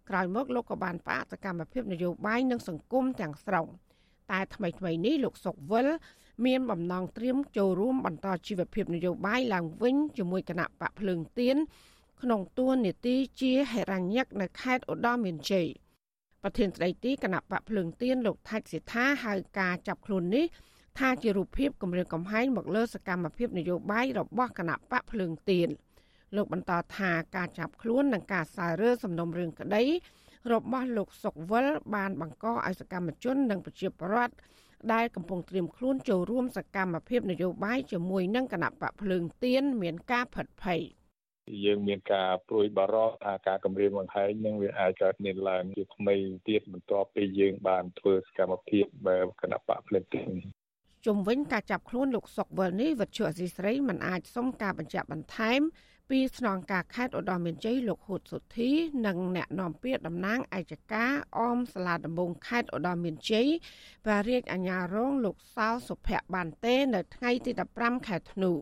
[0.09, 3.67] ក្រោយមកលោកក៏បានផ្អាកសកម្មភាពនយោបាយនិងសង្គមទាំងស្រុង
[4.31, 5.89] តែថ្មីថ្មីនេះលោកសុកវិល
[6.47, 11.57] មានបំណងត្រៀមចូលរួមបន្តជីវភាពនយោបាយឡើងវិញជាមួយគណៈបកភ្លើងទៀន
[12.23, 15.67] ក្នុងតួនាទីជាហិរញ្ញិកនៅខេត្តឧត្តរមានជ័យ
[16.43, 20.47] ប្រធានស្ដីទីគណៈបកភ្លើងទៀនលោកថាច់សិដ្ឋាហៅការចាប់ខ្លួននេះ
[20.99, 25.69] ថាជារូបភាពគម្រាមកំហែងមកលើសកម្មភាពនយោបាយរបស់គណៈបកភ្លើងទៀន
[26.37, 29.85] លោកបន្តថាការចាប់ខ្លួននិងការសើរើសំណុំរឿងក្តី
[30.53, 34.35] របស់លោកសុកវិលបានបង្កឲ្យសកម្មជននិងប្រជាពលរដ្ឋ
[34.93, 40.83] ដែលកំពុងត្រៀមខ្លួនចូលរួមសកម្មភាពនយោបាយជាមួយនឹងគណៈបកភ្លើងទៀនមានការផិតភ័យ។
[41.65, 46.17] យើងមានការព្រួយបារម្ភថាការគម្រាមកំហែងនឹងវាអាចកើតមានឡើងជាថ្មី
[46.49, 50.23] ទៀតបន្ទាប់ពីយើងបានធ្វើសកម្មភាពបែបគណៈបកភ្លឹងទី
[51.07, 55.61] ជុំវិញការចាប់ខ្លួនលោកសុកវិលនេះវិទ្យុអសីស្រីមិនអាចសុំការបញ្ជាក់បន្ថែម
[56.11, 58.71] ពីស្នងការខេត្តឧត្តរមានជ័យលោកហួតសុធី
[59.07, 63.49] និងអ្នកនាំពាក្យតំណាងឯកការអមសាលាដំបងខេត្តឧត្តរមានជ័យ
[64.07, 68.53] và រាជអាជ្ញារងលោកសោសុភ័ក្របានទេ នៅថ្ងៃទី15ខែធ្នូ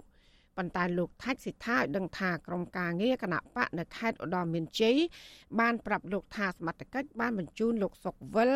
[0.56, 4.96] ប៉ុន្តែលោកថាច់សិដ្ឋាឲ្យដឹងថាក្រុមការងារគណៈបកនៅខេត្តឧត្តរមានជ័យ
[5.60, 8.52] បានប្រាប់លោកថាសមត្ថកិច្ចបានបញ្ជូនលោកសុកវិល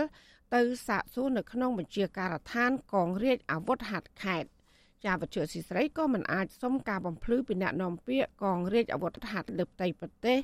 [0.55, 4.51] ទៅសាកសួរនៅក្នុងបញ្ជាការដ្ឋានកងរាជអាវុធហត្ថខេត្ត
[5.05, 10.39] ជាវត្ថុស៊ីស្រីក៏មិនអាចសុំការបំភ្លឺពីអ្នកនាំពាក្យកងរាជអាវុធហត្ថលើផ្ទៃប្រទេស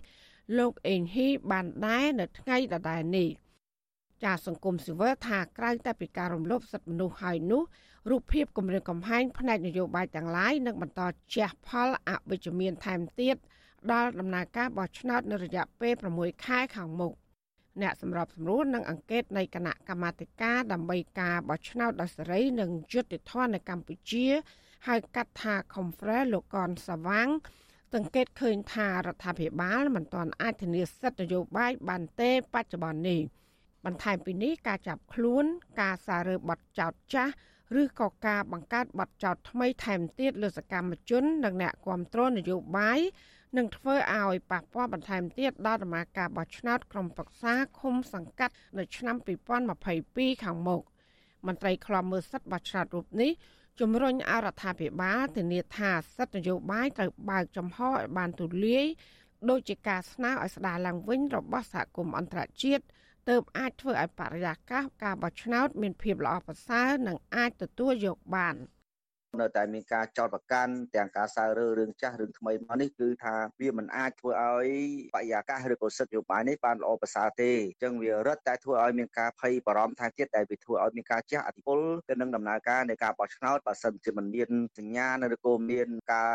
[0.59, 3.29] លោកអេងហ៊ីបានដែរនៅថ្ងៃដដែលនេះ
[4.25, 7.63] ចាសង្គមស៊ីវិលថាក្រៅតែពីការរំលោភសិទ្ធិមនុស្សហើយនោះ
[8.11, 11.01] រូបភាពគម្រាមកំហែងផ្នែកនយោបាយទាំងឡាយនឹងបន្ត
[11.35, 13.37] ជះផលអវិជ្ជមានថែមទៀត
[13.93, 17.13] ដល់ដំណើរការបោះឆ្នោតនៅរយៈពេល6ខែខាងមុខ
[17.83, 24.27] អ្នកសម្របសម្រួលនឹងអង្កេតនៃគណៈកម្មាធិការដើម្បីការបោះឆ្នោតដោយសេរីនិងយុត្តិធម៌នៅកម្ពុជា
[24.89, 27.29] ហៅកាត់ថា Conference លោកកនសវាង
[27.95, 33.21] សង្កេតឃើញថារដ្ឋាភិបាលមិនទាន់អាចធានាសិទ្ធិនយោបាយបានទេបច្ចុប្បន្ននេះ
[33.85, 35.45] បន្ថែមពីនេះការចាប់ខ្លួន
[35.81, 37.33] ការសាររើបទចោតចាស់
[37.81, 43.01] ឬក៏ការបង្កើតបទចោទថ្មីថែមទៀតលើសកម្មជន និងអ្នកគ្រប់គ្រងនយោបាយ
[43.57, 49.17] នឹងធ្វើឲ្យប៉ះពាល់បន្ថែមទៀតដល់ដំណើរការបោះឆ្នោតក្រុមប្រឹក្សាឃុំសង្កាត់នៅឆ្នាំ
[49.81, 50.83] 2022ខាងមុខ
[51.47, 53.33] មន្ត្រីខ្លំមើលសិទ្ធិបោះឆ្នោតរូបនេះ
[53.81, 58.87] ជំរុញអរដ្ឋាភិបាលធានាថាសិទ្ធិនយោបាយត្រូវបើកចំហឲ្យបានទូលាយ
[59.51, 62.85] ដោយជាការស្នើឲ្យស្ដារឡើងវិញរបស់សហគមន៍អន្តរជាតិ
[63.29, 68.57] ទើបអាចធ្វើឲ្យបរិយាកាសការបោះឆ្នោតមានភាពល្អប្រសើរនិងអាចទទួលយកបាន។
[69.41, 74.69] នៅតែមានការចោតប្រកាន់ទាំងការសើរើរឿងចាស់រឿងថ្មីមកនេះគឺថាវាមិនអាចធ្វើឲ្យ
[75.15, 86.27] បរិយាកាសឬក៏សិទ្ធិយោបាយនេះបានល្អប្រសើរទេអញ្ចឹងវារឹតតែធ្វើឲ្យមានការភ័យបារម្ភថែមទៀតដែលវាធ្វើឲ្យមានការជះឥទ្ធិពលទៅនឹងដំណើរការនៃការបោះឆ្នោតបើសិនជាមិនមានសញ្ញាឬក៏មានកា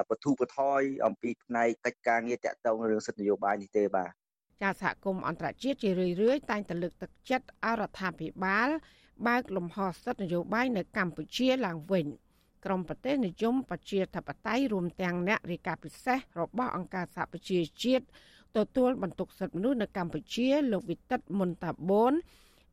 [0.00, 4.27] របទុបថយអំពីផ្នែកកិច្ចការងារតាក់ទងរឿងសិទ្ធិនយោបាយនេះទេបាទ
[4.62, 8.68] ចាសហគមន៍អន្តរជាតិជារឿយៗតែងតែលើកទឹកចិត្តអរដ្ឋាភិបាល
[9.26, 12.06] បើកលំហសិទ្ធិនយោបាយនៅកម្ពុជាឡើងវិញ។
[12.64, 18.04] ក្រមប្រទេសនិយមប្រជាធិបតេយ្យរួមទាំងអ្នករាយការណ៍ពិសេសរបស់អង្គការសហប្រជាជាតិ
[18.56, 22.12] ទទួលបន្ទុកសិទ្ធិមនុស្សនៅកម្ពុជាលោកវិទិតមុនតាបូន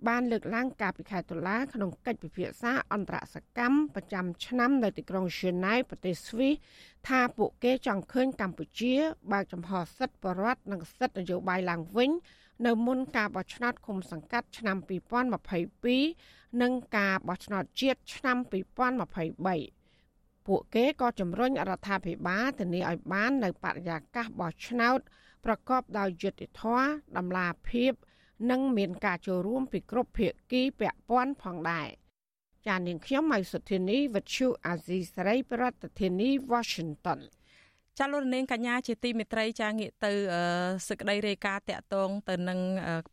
[0.08, 6.54] បានលើកឡើងការពិខែតុលាក្នុងកិច្ចពិភាក្សាអន្តរសកម្មប្រចាំឆ្នាំនៅទីក្រុងហ្សឺណែវប្រទេសស្វីស
[7.08, 8.94] ថាពួកគេចង់ឃើញកម្ពុជា
[9.32, 12.12] បើកចំហសិទ្ធិបរដ្ឋនិងសិទ្ធិនយោបាយឡើងវិញ
[12.66, 14.78] នៅមុនការបោះឆ្នោតឃុំសង្កាត់ឆ្នាំ
[15.90, 25.00] 2022និងការបោះឆ្នោតជាតិឆ្នាំ2023ពួកគេក៏ជំរុញរដ្ឋាភិបាលធានាឲ្យបាននៅបរិយាកាសបោះឆ្នោត
[25.46, 26.86] ប្រកបដោយយុត្តិធម៌
[27.18, 27.92] តម្លាភាព
[28.50, 31.90] និងមានការចូលរួមពីគ្រប់ភាគីពាក់ព័ន្ធផងដែរ
[32.68, 35.64] ចាននាងខ្ញុំម៉ៃសុធានីវិទ្យុអាស៊ីសេរីប្រ
[36.00, 37.20] ធានាធិបតី Washington
[38.00, 40.12] ចាលោកនាងកញ្ញាជាទីមេត្រីចាងាកទៅ
[40.88, 42.60] សេចក្តីរាយការណ៍តាក់ទងទៅនឹង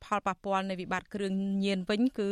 [0.05, 2.31] ផលប៉ះពាល់នៃវិបត្តិគ្រឿងញៀនវិញគឺ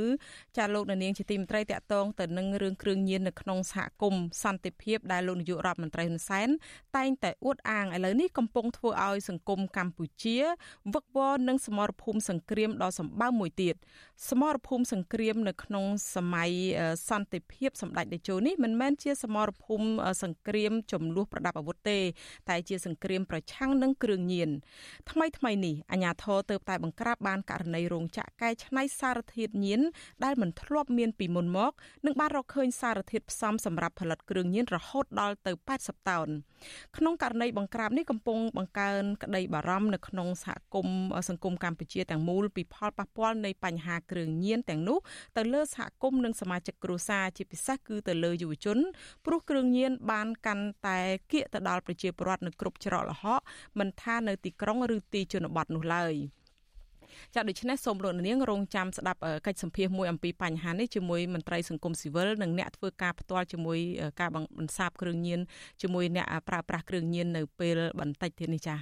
[0.57, 6.49] ចាលោកនាងជាទីមេត្រីតាក់ទងទៅនឹងរឿងគ្រឿងញៀននៅក្នុងសហគមន៍សន្តិភាពដែលលោកនាយករដ្ឋមន្ត្រីហ៊ុនសែន
[6.97, 10.39] តែងតែអួតអាងឥឡូវនេះកំពុងធ្វើឲ្យសង្គមកម្ពុជា
[10.95, 13.75] វឹកវរនឹងសមរភូមិសង្គ្រាមដ៏សម្បើមមួយទៀត
[14.29, 15.85] សមរភូមិសង្គ្រាមនៅក្នុង
[16.15, 16.51] សម័យ
[17.09, 19.87] សន្តិភាពសម្ដេចតេជោនេះមិនមែនជាសមរភូមិ
[20.23, 21.99] សង្គ្រាមចំនួនប្រដាប់អាវុធទេ
[22.49, 24.51] តែជាសង្គ្រាមប្រឆាំងនឹងគ្រឿងញៀន
[25.11, 29.81] ថ្មីថ្មីនេះអាញាធរទៅតែបង្ក្រាបបានករណីរោងចក្រកែច្នៃសារធាតុញៀន
[30.25, 31.73] ដែលមិនធ្លាប់មានពីមុនមក
[32.07, 36.29] និងបានរកឃើញសារធាតុផ្សំសម្រាប់ផលិតគ្រឿងញៀនរហូតដល់ទៅ80តោន
[36.97, 40.97] ក្នុងករណីបង្ក្រាបនេះកំពុងបង្កើនក្តីបារម្ភនៅក្នុងសហគមន៍
[41.29, 44.99] សង្គមកម្ពុជាទាំងមូលពីផលប៉ះពាល់នៃបញ្ហាគ្រឿងញៀនទាំងនោះ
[45.37, 48.79] ទៅលើសហគមន៍និងសមាជិកគ្រួសារជាពិសេសគឺទៅលើយុវជន
[49.27, 50.99] ព្រោះគ្រឿងញៀនបានកាន់តែ
[51.33, 53.41] គៀកទៅដល់ប្រជាពលរដ្ឋនៅគ្រប់ច្រកល្ហក
[53.79, 56.15] មិនថានៅទីក្រុងឬទីជនបទនោះឡើយ
[57.35, 63.79] ចាដូច្នេះសូមលោកនាងរងចាំស្ដាប់កិច្ចសម្ភាសមួយអំពីបញ្ហានេះជាមួយមន្ត្រីសង្គមស៊ីវិលនិងអ្នកធ្វើការផ្ទាល់ជាមួយ
[64.21, 65.41] ការបន្សាបគ្រឿងញៀន
[65.83, 68.77] ជាមួយអ្នកប្រើប្រាស់គ្រឿងញៀននៅពេលបន្តិចទៀតនេះចា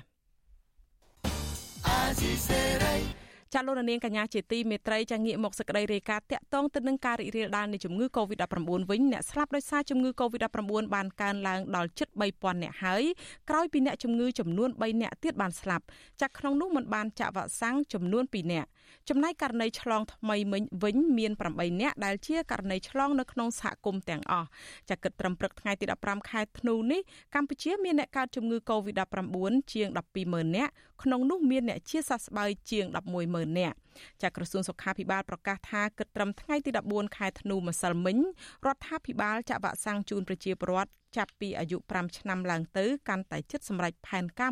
[1.87, 8.57] អាស៊ីសេរី ចាលោកនាងកញ្ញាជាទីមេត្រីចាងាកមកសក្តីរាយការណ៍តាក់ទងទៅនឹងការរីករាលដាលនៃជំងឺ Covid-19
[8.91, 13.03] វិញអ្នកស្លាប់ដោយសារជំងឺ Covid-19 បានកើនឡើងដល់ជិត3000អ្នកហើយ
[13.51, 15.85] ក្រោយពីអ្នកជំងឺចំនួន3អ្នកទៀតបានស្លាប់
[16.23, 18.67] ចាក្នុងនោះមិនបានចាក់វ៉ាក់សាំងចំនួន2អ្នក
[19.09, 20.37] ចំណែកករណីឆ្លងថ្មី
[20.83, 24.49] វិញមាន8នាក់ដែលជាករណីឆ្លងនៅក្នុងសហគមន៍ទាំងអស់
[24.91, 27.01] ចាគិតត្រឹមព្រឹកថ្ងៃទី15ខែធ្នូនេះ
[27.35, 29.37] កម្ពុជាមានអ្នកកើតជំងឺ Covid-19
[29.73, 29.89] ជាង
[30.23, 30.73] 120,000នាក់
[31.03, 32.87] ក្នុងនោះមានអ្នកជាសះស្បើយជាង
[33.23, 33.77] 110,000នាក់
[34.23, 38.19] ចាក្រសួងសុខាភិបាលប្រកាសថាគិតត្រឹមថ្ងៃទី14ខែធ្នូម្សិលមិញ
[38.67, 44.51] រដ្ឋាភិបាលចាក់វ៉ាក់សាំងជូនប្រជាពលរដ្ឋចាប់ពីអាយុ5ឆ្នាំឡើងទៅកាន់តែជិតសម្រេចផែនការ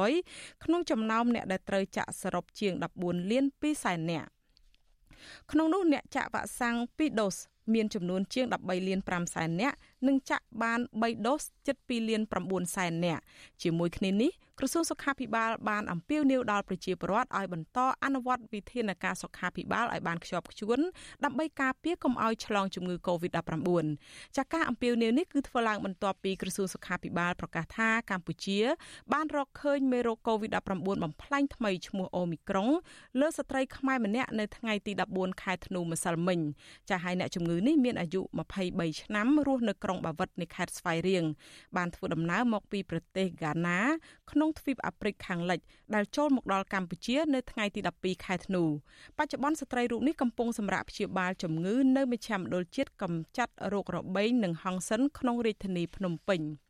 [0.00, 2.72] 100%ក្នុងចំណោមអ្នកដែលត្រូវចាក់សរុបជាង
[3.02, 4.28] 14លាន2សែននាក់
[5.52, 7.36] ក្នុងនោះអ្នកចាក់វ៉ាក់សាំង2ដូស
[7.74, 9.76] មានចំនួនជាង13លាន5សែននាក់
[10.06, 13.22] និងចាក់បាន3ដូសជិត2លាន9សែននាក់
[13.62, 20.78] ជាមួយគ្នានេះក្រសួងសុខាភិបាលបានអំពាវនាវដល់ប្រជាពលរដ្ឋឲ្យបន្តអនុវត្តវិធានការសុខាភិបាលឲ្យបានខ្ជាប់ខ្ជួន
[21.24, 23.86] ដើម្បីការពារកុំឲ្យឆ្លងជំងឺ Covid-19
[24.36, 28.58] ចាការអំពាវនាវនេះគឺធ្វើឡើងបន្ទាប់ពីក្រសួងសុខាភិបាលប្រកាសថាកម្ពុជា
[29.12, 30.70] បានរកឃើញមេរោគ Covid-19
[31.04, 32.68] បំផ្លាញថ្មីឈ្មោះអូមីក្រុង
[33.20, 36.40] លើស្ត្រីខ្មែរម្នាក់នៅថ្ងៃទី14ខែធ្នូម្សិលមិញ
[36.90, 38.20] ចាហើយអ្នកជំងឺនេះមានអាយុ
[38.60, 41.24] 23ឆ្នាំរស់នៅក្រុងបាវិតនៃខេត្តស្វាយរៀង
[41.76, 43.80] បានធ្វើដំណើរមកពីប្រទេសហ្គាណា
[44.30, 45.60] ក្នុងទ្វីបអាហ្វ្រិកខាងលិច
[45.94, 48.62] ដែលចូលមកដល់កម្ពុជានៅថ្ងៃទី12ខែធ្នូ
[49.18, 56.42] បច្ចុប្បន្នស្ត្រីរូបនេះកំពុងសម្រាកព្យាបាលជំងឺនៅមជ្ឈមណ្ឌលជាតិកម្ចាត់រោគរបេងនិងហង្សិនក្នុងរាជធានីភ្នំពេញ។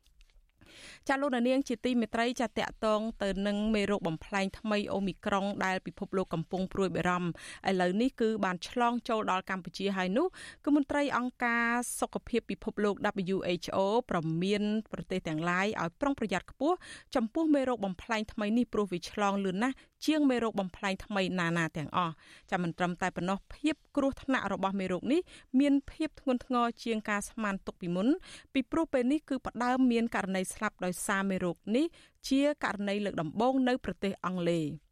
[1.08, 10.26] ចាលោកនាងជាទីមេត្រីចាតកតងទៅនឹងមេរោគបំផ្លែងថ្មីអូមីក្រុងដែលពិភពលោកកំពុងព្រួយបារម្ភឥឡូវនេះគឺបានឆ្លងចូលដល់កម្ពុជាហើយនោះ
[10.64, 11.68] គឺមន្ត្រីអង្គការ
[12.00, 12.94] សុខភាពពិភពលោក
[13.24, 13.78] WHO
[14.10, 14.62] ប្រមាន
[14.92, 16.76] ប្រទេសទាំងឡាយឲ្យប្រុងប្រយ័ត្នខ្ពស់
[17.14, 19.76] ចំពោះមេរោគបំផ្លែងថ្មីនេះព្រោះវាឆ្លងលឿនណាស់
[20.07, 22.14] ជាងមេរោគបំផ្លែងថ្មីណានាទាំងអស់
[22.50, 25.20] ចាំមិនត្រឹមតែប៉ុណ្ណោះភាពគ្រោះថ្នាក់របស់មេរោគនេះ
[25.61, 28.09] មានភាពធ្ងន់ធ្ងរជាងការស្មានទុកពីមុន
[28.52, 31.86] ពីព្រោះពេលនេះគឺផ្ដើមមានករណីស្លាប់ដោយសារមេរោគនេះ
[32.28, 34.86] ជាករណីលើកដំបូងនៅប្រទេសអង់គ្លេស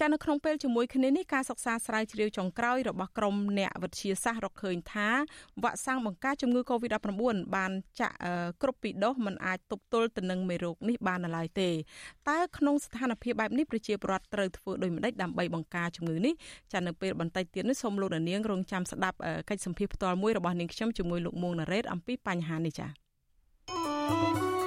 [0.00, 5.08] ចានៅក្នុងពេលជាមួយគ្នានេះការសិក្សាស្រាវជ្រាវចុងក្រោយរបស់ក្រុមអ្នកវិទ្យាសាស្ត្ររកឃើញថា
[5.62, 7.10] វ៉ាក់សាំងបង្ការជំងឺ Covid-19
[7.56, 8.16] បានចាក់
[8.62, 11.70] គ្រប់ពីដូសមិនអាចទប់ទល់ទៅនឹងមេរោគនេះបានឡើយទេ
[12.28, 16.34] តើក្នុងស្ថានភាពបែបនេះប្រជាពលរដ្ឋត្រូវធ្វើដូចម្តេចដើម្បីបង្ការជំងឺនេះ
[16.72, 19.16] ចានៅពេលបន្តិចទៀតនេះសូមលោកនាងរងចាំស្ដាប់
[19.48, 24.59] កិច្ចសម្ភាសផ្ទាល់មួយរបស់នាងខ្ញុំជាមួយលោកមួងណារ៉េតអំពីបញ្ហានេះចា៎ចា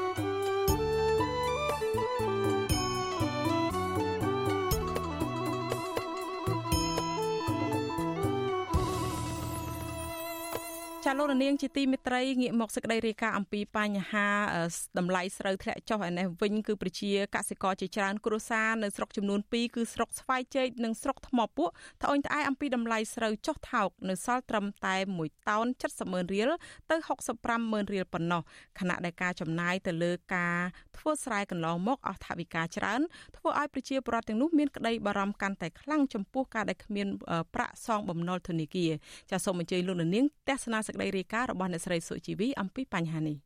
[11.19, 14.27] លោករនាងជាទីមេត្រីងាកមកសេចក្តីរាយការណ៍អំពីបញ្ហា
[14.97, 21.69] តម្លៃស្រូវធ្លាក់ចុះឯនេះវិញគឺប្រជាកសិករជាច្រើនគ្រួសារនៅស្រុកចំនួន2គឺស្រុកស្វាយជែកនិងស្រុកថ្មពួក
[22.03, 26.51] ត្អូញត្អែអំពីតម្លៃស្រូវចុះថោកនៅសល់ត្រឹមតែ1តោន70ម៉ឺនរៀល
[26.89, 26.95] ទៅ
[27.33, 28.41] 65ម៉ឺនរៀលប៉ុណ្ណោះ
[28.79, 30.57] ខណៈដែលការចំណាយទៅលើការ
[30.97, 33.01] ធ្វើស្រែកន្លងមកអស់ថវិកាច្រើន
[33.37, 37.07] ធ្វើឲ្យប្រជាពលរដ្ឋទាំងនោះមានក្តីបារម្ភកាន់តែខ្លាំងចំពោះការដែលគ្មាន
[37.55, 38.91] ប្រាក់សងបំណុលធនាគារ
[39.31, 43.37] ចាសសូមអញ្ជើញលោកនាងទស្សនាសេចក្តីរាយការណ៍របស់អ្នកស្រីសុជីវីអំពីបញ្ហានេះ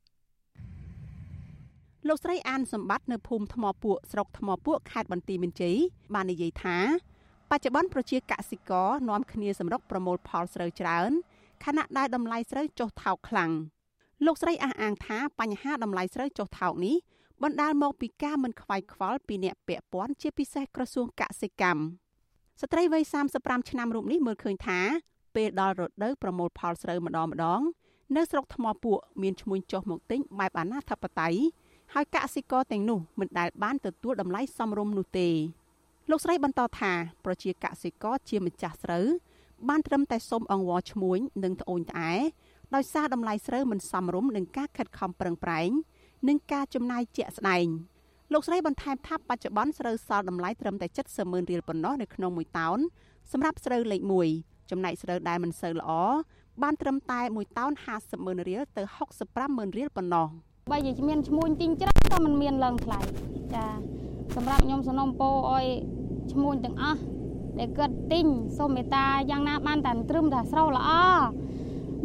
[2.07, 5.77] លោកស្រីអានសម្បត្តិនៅភូមិថ្មពួកស្រុកថ្មពួកខេត្តបន្ទាយមានជ័យ
[6.13, 6.77] បាននិយាយថា
[7.51, 11.11] បច្ចុប្បន្នប្រជាកសិករនាំគ្នាសម្រុកប្រមូលផលស្រូវច្រើន
[11.65, 13.51] ខណៈដែលតម្លៃស្រូវចុះថោកខ្លាំង
[14.25, 16.95] លោកស្រីអះអាងថាបញ្ហាតម្លៃស្រូវចុះថោកនេះ
[17.43, 21.81] បណ្ដាលមកពីការមិនខ្វាយខ្វល់ពីអ្នកពាក់ព័ន្ធជាពិសេសក្រសួងកសិកម្ម
[22.61, 23.03] ស្ត្រីវ័យ
[23.37, 24.79] 35ឆ្នាំរូបនេះមើលឃើញថា
[25.37, 27.61] ពេលដល់រដូវប្រមូលផលស្រូវម្ដងម្ដង
[28.15, 31.39] នៅស្រុកថ្មពួកមានឈ្មោះចុះមកទិញបែបអាណាធិបតេយ្យ
[31.93, 35.29] ហើយកសិករទាំងនោះមិនដែលបានទទួលតម្លៃសមរម្យនោះទេ
[36.09, 36.91] លោកស្រីបន្តថា
[37.25, 39.07] ប្រជាកសិករជាម្ចាស់ស្រូវ
[39.69, 42.13] បានត្រឹមតែសុំអង្វរឈ្មួញនិងត្អូញត្អែ
[42.75, 45.69] ដោយសារតម្លៃស្រូវមិនសមរម្យនឹងការខិតខំប្រឹងប្រែង
[46.27, 47.67] និងការចំណាយជាក់ស្ដែង
[48.33, 52.79] លោកស្រីបន្ថែមថាបច្ចុប្បន្នស្រូវសល់តម្លៃត្រឹមតែ70ម៉ឺនរៀលប៉ុណ្ណោះនៅក្នុងមួយតោន
[53.31, 55.90] សម្រាប់ស្រូវលេខ1 ចំណែកស្រូវដែលមិនសូវល្អ
[56.62, 58.82] បានត្រឹមតែ1តោន50ម៉ឺនរៀលទៅ
[59.20, 60.26] 65ម៉ឺនរៀលប៉ុណ្ណោះ
[60.72, 63.00] បើនិយាយមានឈ្មោះទិញច្រើនក៏มันមានឡើងថ្លៃ
[63.54, 63.66] ចា
[64.36, 65.64] សម្រាប់ខ្ញុំសនំពោឲ្យ
[66.32, 67.00] ឈ្មោះទាំងអស់
[67.58, 68.26] ដែលគាត់ទិញ
[68.58, 70.90] សូមមេត្តាយ៉ាងណាបានតែត្រឹមតែស្រោល្អ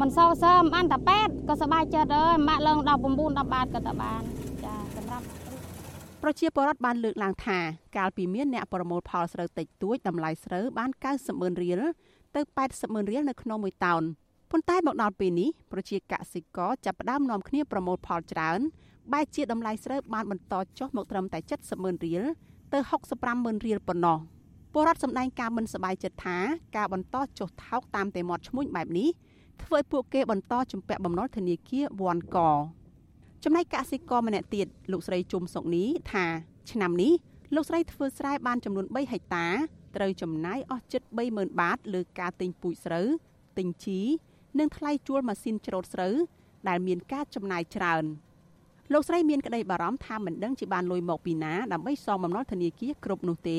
[0.02, 4.22] មិនសោសើមបានតែ8ក៏សบายចិត្តអើយម៉ាក់ឡើង19 10បាតក៏តែបាន
[4.64, 5.24] ចាសម្រាប់
[6.24, 7.60] ប្រជាពលរដ្ឋបានលើកឡើងថា
[7.98, 11.82] កាលពីមានអ្នកប្រមូលផលស្រូវតិចតួចតម្លៃស្រូវបាន90ម៉ឺនរៀល
[12.37, 14.03] ទៅ80ម៉ឺនរៀលនៅក្នុងមួយតោន
[14.51, 18.61] ប៉ុន្តែមកដល់ពេលនេះប្រជាកសិករចាប់ផ្ដើមនាំគ្នាប្រមូលផលច្រើន
[19.13, 22.23] បែរជាតម្លៃស្រូវបានបន្តចុះមកត្រឹមតែ70ម៉ឺនរៀល
[22.73, 22.79] ទៅ
[23.13, 24.19] 65ម៉ឺនរៀលប៉ុណ្ណោះ
[24.73, 26.39] ពលរដ្ឋសម្ដែងការមិនសប្បាយចិត្តថា
[26.77, 29.09] ការបន្តចុះថោកតាមតែមាត់ឈ្មួញបែបនេះ
[29.63, 32.39] ធ្វើឲ្យពួកគេបន្តជំពាក់បំណុលធនាគារវ៉ាន់ក
[33.45, 36.25] ចំណែកកសិករម្នាក់ទៀតលោកស្រីជុំសុកនេះថា
[36.71, 37.13] ឆ្នាំនេះ
[37.55, 39.47] លោកស្រីធ្វើស្រែបានចំនួន3ហិកតា
[39.97, 43.07] ត្រូវចំណាយអស់ជិត30000បាតលើការទិញពូជស្រូវ
[43.59, 44.01] ទិញជី
[44.59, 46.15] និងថ្លៃជួលម៉ាស៊ីនច្រូតស្រូវ
[46.69, 48.05] ដែលមានការចំណាយច្រើន
[48.93, 53.59] លោកស្រីមានក្តីបារម្ភថាមិនដឹងជាបានលុយមកពីណាដើម្បីសងបំណុលធនាគារគ្រប់នោះទេ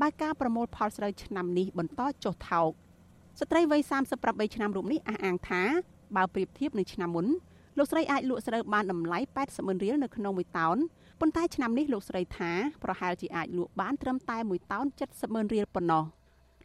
[0.00, 2.70] បើការប្រមូលផលស្រូវឆ្នាំនេះបន្តចុះថោក
[3.40, 3.80] ស្ត្រីវ័យ
[4.18, 5.62] 38ឆ្នាំរូបនេះអះអាងថា
[6.16, 7.26] បើប្រៀបធៀបនឹងឆ្នាំមុន
[7.78, 10.76] លោកស្រីអាចលក់ស្រូវបានតម្លៃ80ម៉ឺនរៀលនៅក្នុងមួយតោន
[11.20, 12.50] ប៉ុន្តែឆ្នាំនេះលោកស្រីថា
[12.84, 16.04] ប្រហែលជាអាចលក់បានត្រឹមតែមួយតោន70ម៉ឺនរៀលប៉ុណ្ណោះ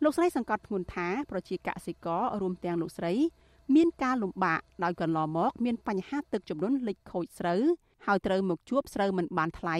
[0.03, 3.13] លោកស្រីសង្កត់ធ្ងន់ថាប្រជាកសិកររួមទាំងលោកស្រី
[3.75, 7.61] មានការលំបាកដោយកន្លងមក មានបញ្ហាទឹកជំនន់លិចខូចស្រូវ
[8.05, 9.77] ហើយត្រូវមកជួបស្រូវមិនបានថ្លៃ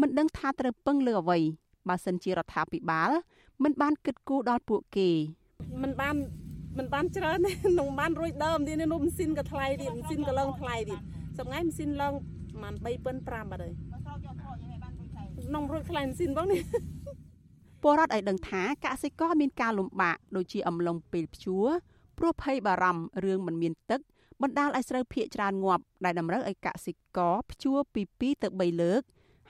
[0.00, 1.38] មិនដឹងថាត្រូវពឹងលើអ្វី
[1.88, 3.10] បើសិនជារដ្ឋាភិបាល
[3.64, 5.10] មិនបានគិតគូរដល់ពួកគេ
[5.82, 6.16] មិនបាន
[6.78, 11.00] មិនបានច្រើនទេនឹងបានរួចដើមទៀតនោះម៉ាស៊ីនក៏ថ្លៃទៀតម៉ាស៊ីនក៏ឡើងថ្លៃទៀត
[11.38, 12.14] សម្ងាយម៉ាស៊ីនឡើង
[12.54, 16.62] ប្រហែល3.5បាត់ហើយក្នុងរួចថ្លៃម៉ាស៊ីនបងនេះ
[17.82, 21.66] ពលរដ្ឋឲ្យដឹងថាកសិករមានការលំបាកដូចជាអំឡុងពេលភ្ជួរ
[22.18, 24.00] ព្រោះភ័យបារម្ភរឿងមិនមានទឹក
[24.42, 29.02] បណ្ដាលឲ្យស្រូវភាកច្រើនងាប់ដែលតម្រូវឲ្យកសិករភ្ជួរពី2ទៅ3លើក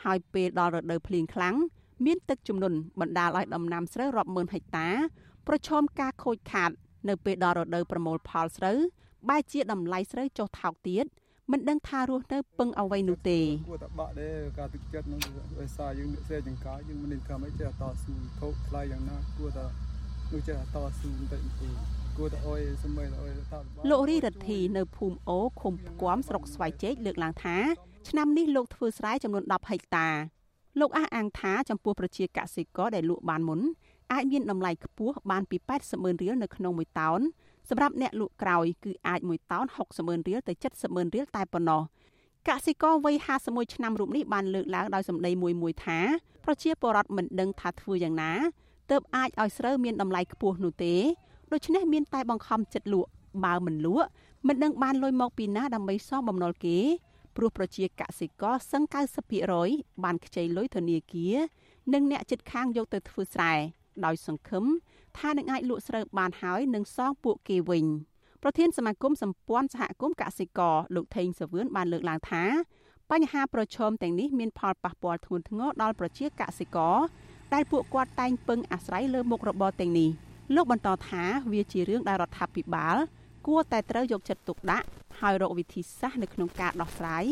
[0.05, 1.57] ហើយពេលដល់រដូវភ្លៀងខ្លាំង
[2.05, 4.88] មានទឹកជំនន់បណ្ដាលឲ្យដំណាំស្រូវរាប់ម៉ឺនហិកតា
[5.47, 6.70] ប្រឈមការខូចខាត
[7.09, 8.78] នៅពេលដល់រដូវប្រមូលផលស្រូវ
[9.28, 11.05] បែរជាតម្លៃស្រូវចុះថោកទៀត
[11.53, 15.20] មិនដឹងថារស់នៅពឹងអ្វីនោះទេគួរតែបាក់ដែរការទឹកចិត្តនោះ
[15.61, 19.66] ដោយសារយើងអ្នកសេចង្ការយើងមិននឹងធ្វើអីចេះតស៊ូថោកថ្លៃយ៉ាងណាគួរតែ
[20.32, 21.74] នោះចេះតស៊ូបន្តិចបន្តួច
[22.18, 23.59] គួរតែអុយសម្បីអុយថា
[23.90, 27.57] លោករីរិទ្ធីនៅភូមិអូឃុំផ្គាំស្រុកស្វាយជែកលើកឡើងថា
[28.09, 30.09] ឆ្នាំនេះលោកធ្វើស្រែចំនួន10ហិកតា
[30.80, 33.61] លោកអះអាងថាចំពោះប្រជាកសិករដែលលក់បានមុន
[34.12, 37.20] អាចមានតម្លៃខ្ពស់បានពី80ម៉ឺនរៀលនៅក្នុងមួយតោន
[37.68, 41.82] សម្រាប់អ្នកលក់ក្រោយគឺអាចមួយតោន60ម៉ឺនរៀលទៅ70ម៉ឺនរៀលតែប៉ុណ្ណោះ
[42.48, 45.98] កសិករវ័យ51ឆ្នាំរូបនេះបានលើកឡើងដោយសម្ដីមួយមួយថា
[46.44, 48.32] ប្រជាពលរដ្ឋមិនដឹងថាធ្វើយ៉ាងណា
[48.90, 50.94] ទើបអាចឲ្យស្រូវមានតម្លៃខ្ពស់នោះទេ
[51.52, 53.10] ដូច្នេះមានតែបង្ខំចិត្តលក់
[53.44, 54.06] បើមិនលក់
[54.46, 56.78] មិនដឹងបានលុយមកពីណាដើម្បីសងបំណុលគេ
[57.36, 58.82] ព្រោះប្រជាកសិករសឹង
[59.42, 61.36] 90%បានខ្ចីលុយធនាគារ
[61.92, 63.52] និងអ្នកចិត្តខាងយកទៅធ្វើស្រែ
[64.04, 64.64] ដោយសង្ឃឹម
[65.18, 67.86] ថានឹងអាចលក់ស្រូវបានហើយនឹងសងពួកគេវិញ
[68.42, 72.44] ប្រធានសមាគមសម្ព័ន្ធសហគមន៍កសិករលោកថេងសវឿនបានលើកឡើងថា
[73.10, 76.96] បញ្ហាប្រឈមទាំងនេះមានផលប៉ះពាល់ធ្ងន់ធ្ងរដល់ប្រជាកសិករ
[77.54, 80.10] ដែលពួកគាត់តែងពឹងអាស្រ័យលើមុខរបរទាំងនេះ
[80.54, 82.96] លោកបន្តថាវាជារឿងដែលរដ្ឋាភិបាល
[83.46, 84.86] គួរតែត្រូវយកចិត្តទុកដាក់
[85.20, 87.24] ហើយរកវិធីសាស្ត្រនៅក្នុងការដោះស្រាយ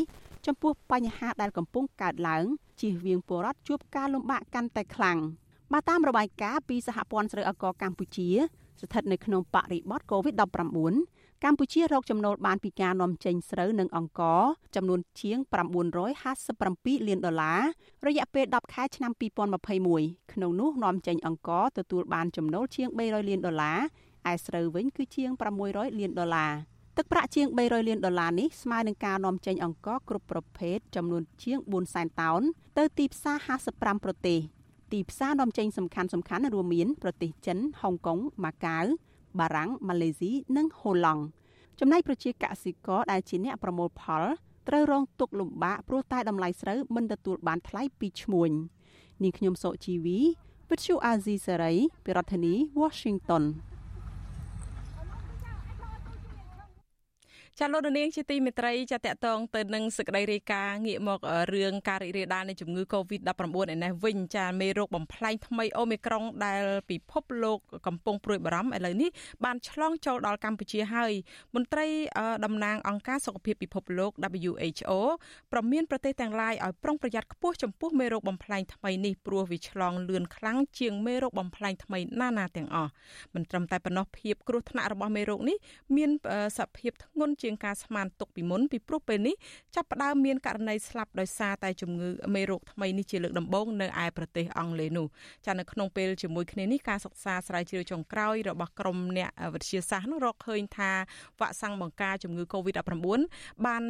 [0.45, 2.45] ចំពោះបញ្ហាដែលកំពុងកើតឡើង
[2.81, 5.17] ជៀសវាងពលរដ្ឋជួបការលំបាកកាន់តែខ្លាំង។
[5.73, 8.29] បើតាមរបាយការណ៍ពីសហព័ន្ធស្រូវអកកម្ពុជា
[8.81, 14.41] ស្ថិតនៅក្នុងបរិបទ COVID-19 កម្ពុជារកចំណូលបានពីការនាំចេញស្រូវនិងអង្ករ
[14.75, 17.61] ចំនួនជាង957លានដុល្លារ
[18.07, 19.11] រយៈពេល10ខែឆ្នាំ
[19.71, 23.79] 2021ក្នុងនោះនាំចេញអង្ករទទួលបានចំណូលជាង300លានដុល្លារ
[24.31, 25.29] ឯស្រូវវិញគឺជាង
[25.65, 26.53] 600លានដុល្លារ
[26.97, 32.41] ទឹកប្រាក់ជាង300លានដុល្លារនេះស្មើនឹងការនាំចេញអង្ករគ្រប់ប្រភេទចំនួនជាង4សែនតោន
[32.77, 33.37] ទៅទីផ្សារ
[33.71, 34.39] 55ប្រទេស
[34.93, 38.85] ទីផ្សារនាំចេញសំខាន់សំខាន់រួមមានប្រទេសចិនហុងកុងម៉ាកាវ
[39.39, 41.23] បារាំងម៉ាឡេស៊ីនិងហូឡង់
[41.79, 44.23] ចំណែកប្រជាកសិករដែលជាអ្នកប្រមូលផល
[44.67, 48.51] ត្រូវរងទុក្ខលំបាកព្រោះតែតម្លៃស្រូវមិនទទួលបានថ្លៃពីឈ្មួញ
[49.23, 50.19] នាងខ្ញុំសុជីវី
[50.69, 51.73] វិទ្យុអាស៊ីសេរី
[52.03, 53.43] ពីរដ្ឋធានី Washington
[57.59, 61.19] ចាលោកនាងជាទីមេត្រីចាតកតងទៅនឹងសេចក្តីរាយការណ៍ងាកមក
[61.53, 63.31] រឿងការរីករាលដាលនៃជំងឺ Covid-19
[63.73, 69.09] ឯនេះវិញចាមេរោគបំផ្លែងថ្មីអូមីក្រុងដែលពិភពលោកកំពុងព្រួយបារម្ភឥឡូវនេះ
[69.43, 71.11] បានឆ្លងចូលដល់កម្ពុជាហើយ
[71.55, 71.87] មន្ត្រី
[72.45, 74.11] តំណាងអង្គការសុខភាពពិភពលោក
[74.43, 74.91] WHO
[75.51, 82.91] ប្រមានប្រទេសទាំងឡាយឲ្យប្រុងប្រយ័ត្នខ្ពស់ចំពោះមេរោគបំផ្លែងថ្មីនេះព្រោះវាឆ្លងលឿនខ្លាំងជាងមេរោគបំផ្លែងថ្មីណាណាទាំងអស់
[83.33, 85.57] មិនត្រឹមតែប៉ុណ្ណោះភាពគ្រោះថ្នាក់របស់មេរោគនេះ
[85.95, 86.09] មាន
[86.57, 89.35] សភាពធ្ងន់ជាងការស្មានទុកពីមុនពីព្រោះពេលនេះ
[89.75, 95.07] ចាប់ផ្ដើមមានករណីស្លាប់ដោយសារតែជំងឺមេរោគថ្មីនេះជាលើកដំបូងនៅឯប្រទេសអង់គ្លេសនោះ
[95.45, 100.91] ចានៅក្នុងពេលជាមួយគ្នានេះការសិក្សាស្រាវជ្រាវចុងក្រោយរបស់ក្រុមអ្នកវិទ្យាសាស្ត្រនោះរកឃើញថា
[101.39, 102.93] វ៉ាក់សាំងបង្ការជំងឺ Covid-19
[103.65, 103.83] បាន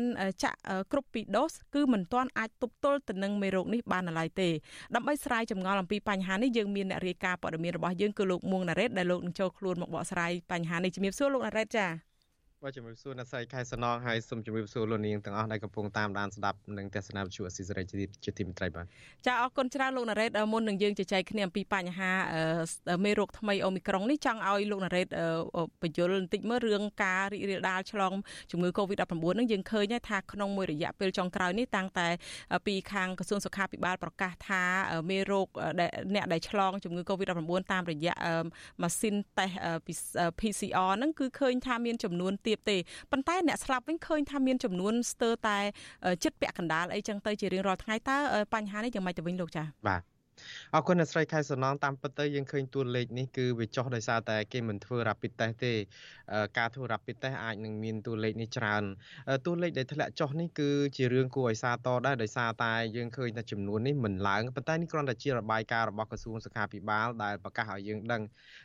[0.44, 0.58] ចាក់
[0.92, 4.50] គ្រប់ពីរដូសគឺមិនទាន់អាចទប់ទល់ទៅនឹងមេរោគនេះបានឡើយទេ
[4.96, 12.13] ដើម្បីស្រាយចម្ងល់អំពីបញ្ហានេះយើងមានអ្នករាយការណ៍ព័ត៌មានរបស់យើងគឺលោកមួងណារ៉េតដែលលោកនឹងចូលខ្លួនមកបកស្រាយបញ្ហានេះជំរាបសួរលោកណារ៉េតចា
[12.64, 17.84] បាទជំរាបសួរអ្នកស្រីខែសណងហើយសូមជំរាបសួរលោកនាងទាំងអស់ដែលកំពុងតាមដានស្ដាប់និងទស្សនាវិទ្យុអស៊ីសេរី
[18.24, 18.86] ជាទីមេត្រីបាទ
[19.28, 22.12] ចាអរគុណច្រើនលោកណារ៉េតមុននឹងយើងជជែកគ្នាអំពីបញ្ហា
[23.06, 25.08] មេរោគថ្មីអូមីក្រុងនេះចង់ឲ្យលោកណារ៉េត
[25.82, 28.14] បញ្យល់បន្តិចមើលរឿងការរីករាលដាលឆ្លង
[28.52, 32.08] ជំងឺ Covid-19 នឹងយើងឃើញថាក្នុងមួយរយៈពេលចុងក្រោយនេះតាំងតែ
[32.68, 34.64] ពីខាងក្រសួងសុខាភិបាលប្រកាសថា
[35.10, 35.48] មេរោគ
[36.16, 38.14] អ្នកដែលឆ្លងជំងឺ Covid-19 តាមរយៈ
[38.82, 42.78] ម៉ាស៊ីនតេស្ត PCR ហ្នឹងគឺឃើញថាមានចំនួនទៀតទេ
[43.12, 45.58] ប៉ុន្តែអ្នកស្លាប់វិញឃើញថាមានចំនួនស្ទើរតែ
[46.24, 48.18] ចិត្តពាក់កណ្ដាលអីចឹងទៅជារៀងរាល់ថ្ងៃតើ
[48.54, 50.02] បញ្ហានេះយ៉ាងម៉េចទៅវិញលោកចា៎បាទ
[50.76, 55.74] អរគុណអ្នកស្រីខែសំណងតាមពិតទៅយើងឃើញតួលេខនេះគឺវាចុះដោយសារតែគេមិនធ្វើ rapid test ទេ
[56.58, 58.84] ការធ្វើ rapid test អាចនឹងមានតួលេខនេះច្រើន
[59.46, 68.22] តួលេខដែលធ្លាក់ចុះនេះគឺជារឿងគួរឲ្យសារតដែរដោយសារតែយើងឃើញថាចំនួននេះមិនឡើងប៉ុន្តែនេះគ្រាន់តែជារបាយការណ៍របស់ក្រសួងសុខាភិបាលដែលប្រកាសឲ្យយើងដឹង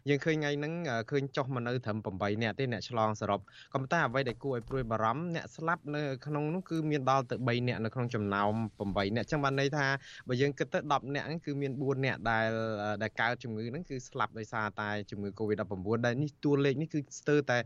[0.09, 0.73] យើងឃើញថ្ងៃហ្នឹង
[1.11, 3.41] ឃើញចុះមកនៅត្រឹម8នាក់ទេអ្នកឆ្លងសរុប
[3.73, 8.53] ក៏ប៉ុន្តែអ្វីដែលគួរឲ្យព្រួយបារម្ភអ្នកស្លាប់នៅក្នុងនោះគឺមានដល់ទៅ3នាក់នៅក្នុងចំណោម
[8.85, 9.87] 8នាក់ចឹងបានន័យថា
[10.29, 12.49] បើយើងគិតទៅ10នាក់ហ្នឹងគឺមាន4នាក់ដែល
[13.03, 17.59] ដែលកើតជំងឺហ្នឹងគឺស្លាប់ដោយសារតែជំងឺ Covid-19 ដែលនេះតួលេខនេះគឺស្ទើរតែ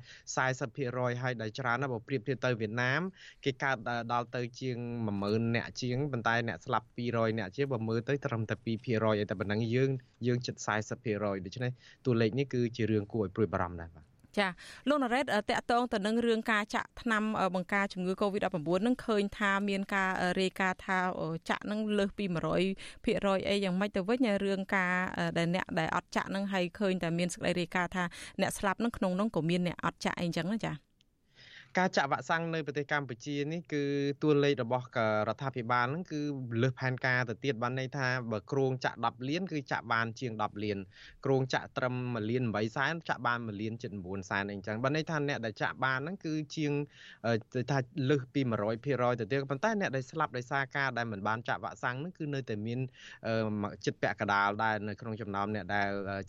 [0.56, 3.00] 40%ហើយដែលច្រើនណាស់បើប្រៀបធៀបទៅវៀតណាម
[3.44, 3.76] គេកើត
[4.12, 4.76] ដល់ទៅជាង
[5.06, 9.90] 10000នាក់ជាងប៉ុន្តែអ្នកស្លាប់200នាក់ជាងបើមើលទៅត្រឹមតែ2%ឯតែប៉ុណ្ណឹងយើង
[10.26, 10.54] យើងជិត
[11.00, 11.70] 40%ដូច្នេះ
[12.06, 14.46] តួលេខនេះគឺជារឿងគួរឲ្យព្រួយបារម្ភដែរបាទ ចា
[14.88, 17.22] លោកណារ៉េតតកតងទៅនឹងរឿងការចាក់ថ្នាំ
[17.54, 20.10] បង្ការជំងឺ Covid-19 នឹងឃើញថាមានការ
[20.40, 20.98] រាយការណ៍ថា
[21.50, 22.24] ចាក់នឹងលើសពី
[22.86, 24.94] 100%អីយ៉ាងម៉េចទៅវិញរឿងការ
[25.38, 28.04] ដែលអ្នកដែលអត់ចាក់នឹងហើយឃើញតែមានសេចក្តីរាយការណ៍ថា
[28.40, 30.91] អ្នកស្លាប់នឹងក្នុងនោះក៏មានអ្នកអត់ចាក់អីចឹងណាចា
[31.78, 33.82] ការចាក់វ៉ាក់សាំងនៅប្រទេសកម្ពុជានេះគឺ
[34.22, 34.86] តួលេខរបស់
[35.28, 36.20] រដ្ឋាភិបាលហ្នឹងគឺ
[36.62, 40.78] លើសផែនការទៅទៀតបានន័យថាបើគ្រោងចាក់10លានគឺចាក់បានជាង10លាន
[41.24, 46.72] គ្រោងចាក់ត្រឹម1លាន8សែនចាក់បាន1លានជិត9សែនអីចឹងបានន័យថាអ្នកដែលចាក់បានហ្នឹងគឺជាង
[47.70, 47.78] ថា
[48.10, 48.40] លើសពី
[48.80, 52.80] 100%ទៅទៀតប៉ុន្តែអ្នកដែលស្លាប់ដោយសារការដែលមិនបានចាក់វ៉ាក់សាំងហ្នឹងគឺនៅតែមាន
[53.86, 55.88] ចិត្តពាក់កណ្ដាលដែរនៅក្នុងចំណោមអ្នកដែល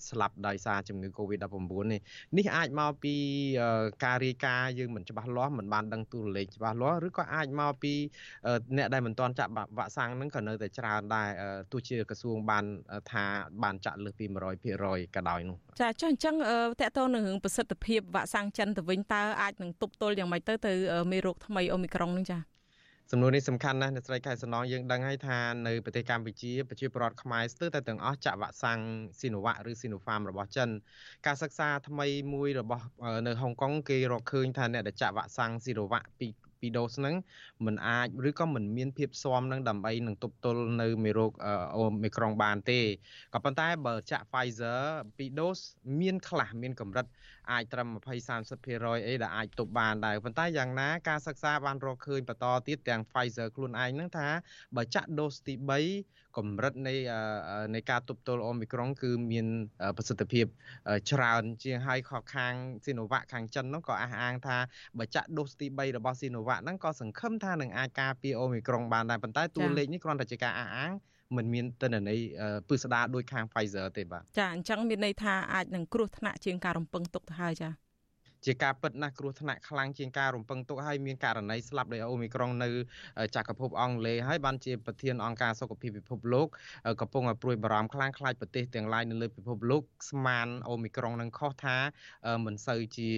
[0.09, 2.01] ស្លាប់ដោយសារជំងឺ Covid-19 នេះ
[2.37, 3.15] នេះអាចមកពី
[4.05, 7.93] ការរាយការណ៍យើងមិនច្បាស់លាស់មិនបានដឹងទូរលេខច្បាស់លាស់ឬក៏អាចមកពី
[8.77, 11.29] អ្នកដែលមិនទាន់ចាក់វ៉ាក់សាំងហ្នឹងក៏នៅតែច្រើនដែរ
[11.71, 12.65] ទោះជាក្រសួងបាន
[13.11, 13.23] ថា
[13.63, 14.25] បានចាក់លើសពី
[14.71, 16.35] 100%ក៏ដោយនោះចាចុះអញ្ចឹង
[16.81, 20.73] តកតទៅនឹងរឿងប្រសិទ្ធភាពវ៉ាក់សាំងចិនទៅវិញតើអាចនឹងទប់ទល់យ៉ាងម៉េចទៅទៅ
[21.11, 22.39] មេរោគថ្មីអូមីក្រុងហ្នឹងចា
[23.11, 25.37] សំណួរនេះសំខាន់ណាស់អ្នកស្រីខែសំណងយើងដឹងហើយថា
[25.67, 28.79] នៅប្រទេសកម្ពុជាប្រជាពលរដ្ឋខ្មែរស្ទើរតែទាំងអស់ចាក់វ៉ាក់សាំង
[29.19, 30.69] ស៊ីណូវ៉ាក់ឬស៊ីណូហ្វាមរបស់ចិន
[31.25, 32.85] ការសិក្សាថ្មីមួយរបស់
[33.27, 36.27] នៅហុងកុងគេរកឃើញថាអ្នកដែលចាក់វ៉ាក់សាំងស៊ីណូវ៉ាក់ពី
[36.62, 37.14] ពីដូសហ្នឹង
[37.64, 41.32] มันអាចឬក៏มันមានភាពស៊ាំនឹងដើម្បីនឹងទប់ទល់នៅមេរោគ
[41.76, 42.80] អូមីក្រុងបានទេ
[43.34, 44.80] ក៏ប៉ុន្តែបើចាក់ Pfizer
[45.18, 45.58] ពីដូស
[46.00, 47.06] មានខ្លះមានកម្រិត
[47.52, 48.08] អាចត្រឹម20
[48.48, 54.28] 30%អីដែលអាចទប់បានដែរប៉ុន្តែយ៉ាងណាការសិក្សាបានរកឃើញបន្តទៀតទាំង Pfizer ខ្លួនឯងហ្នឹងថា
[54.76, 55.54] បើចាក់ដូសទី
[55.94, 56.95] 3 កម្រិតនៃ
[57.75, 59.47] នៃការទប់ទល់អូមីក្រុង គឺមាន
[59.97, 60.45] ប្រសិទ្ធភាព
[61.11, 62.53] ច្រើនជាងហើយខកខាង
[62.83, 64.57] ស៊ីណូវ៉ាក់ខាងចិននោះក៏អះអាងថា
[64.97, 70.91] បើចាក់ដូសទី3របស់ស៊ីណូវ៉ាក់ហ្នឹងក៏សង្ឃឹមថានឹងអាចការពារអូមីក្រុងបានដែរប៉ុន្តែតួលេខនេះគ្រាន់តែជាការអះអាង
[71.37, 72.19] មិនមានទិន្នន័យ
[72.69, 77.69] ពិស្ដារដូចខាង Pfizer ទេបាទចាអញ្ចឹងមានន័យថាអាចនឹងគ្រោះថ្នាក់ជាងការរំពឹងទុកទៅហើយចា
[78.45, 82.69] ជាការពិតណាស់គ្រោះថ្នាក់ខ្លាំងជាងការរំពឹងទុកហើយមានករណីស្លាប់ដោយអូមីក្រុងនៅ
[83.35, 86.47] ចក្រភពអង់គ្លេសហើយបានជាប្រធានអង្គការសុខភាពពិភពលោក
[87.01, 89.81] កំពុងឲ្យព្រួយបារម្ភខ្លាំងខ្លាចប្រទេសទាំងឡាយនៅលើពិភពលោក
[90.11, 91.77] ស្មានអូមីក្រុងនឹងខុសថា
[92.45, 93.09] មិនសូវជា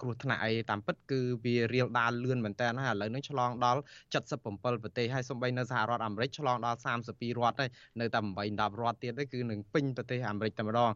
[0.00, 3.80] គ្រោះថ្នាក់អីតាមពិតគឺវារៀលដាលលឿនមែនតើហើយឥឡូវនេះឆ្លងដល់
[4.24, 10.90] 77ប្រទេសហើយសូម្បីនៅសហរដ្ឋអាមេរិកឆ្លងដល់32រដ្ឋហើយនៅតែ8 10រដ្ឋទៀតគឺនឹងពេញប្រទេសអាមេរិកតែម្ដង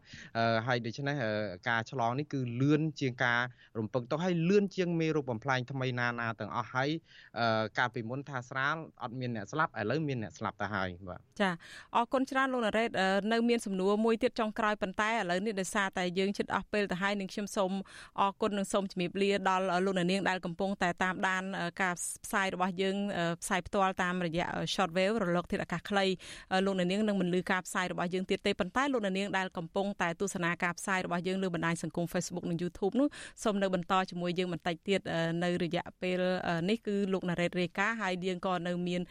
[0.67, 1.15] ហើយដូច្នេះ
[1.69, 3.41] ការឆ្លងនេះគឺលឿនជាងការ
[3.79, 6.89] រំពឹងទុកឲ្យលឿនជាងមេរោគបំផ្លាញថ្មីណាណាទាំងអស់ហើយ
[7.77, 11.49] កាលពីមុនថាស្រាលអត់មានអ្នកស្លាប់ឥឡូវមានអ្នកស្លាប់ទៅហើយបាទចា
[11.95, 12.89] អរគុណច្រើនលោកណារ៉េត
[13.33, 17.71] នៅមានសំណួរមួយទៀតចុងក្រោយប៉ុន្តែឥឡូវនេះដោយសារតែយើងជិតអស់ពេលទៅហើយនឹងខ្ញុំសូម
[18.19, 21.43] អរគុណនិងសូមជំរាបលាដល់លោកនាងដែលកំពុងតែតាមដាន
[21.81, 21.93] ការ
[22.25, 22.95] ផ្សាយរបស់យើង
[23.41, 26.05] ផ្សាយផ្ទាល់តាមរយៈ short wave រលកធាតុអាកាសខ្លី
[26.65, 33.07] លោកនាងនឹងមិនលឺការផ្សាយរបស់យើងទៀតទេប៉ុន្តែលោកនាងដែលកំពុងតែទស្សនាការផ្សាយរបស់យើងលើបណ្ដាញសង្គម Facebook និង YouTube នោះ
[33.43, 34.99] សូមនៅបន្តជាមួយយើងបន្តិចទៀត
[35.43, 36.19] នៅរយៈពេល
[36.69, 39.01] នេះគឺលោកណារ៉េតរេកាហើយយើងក៏នៅមាន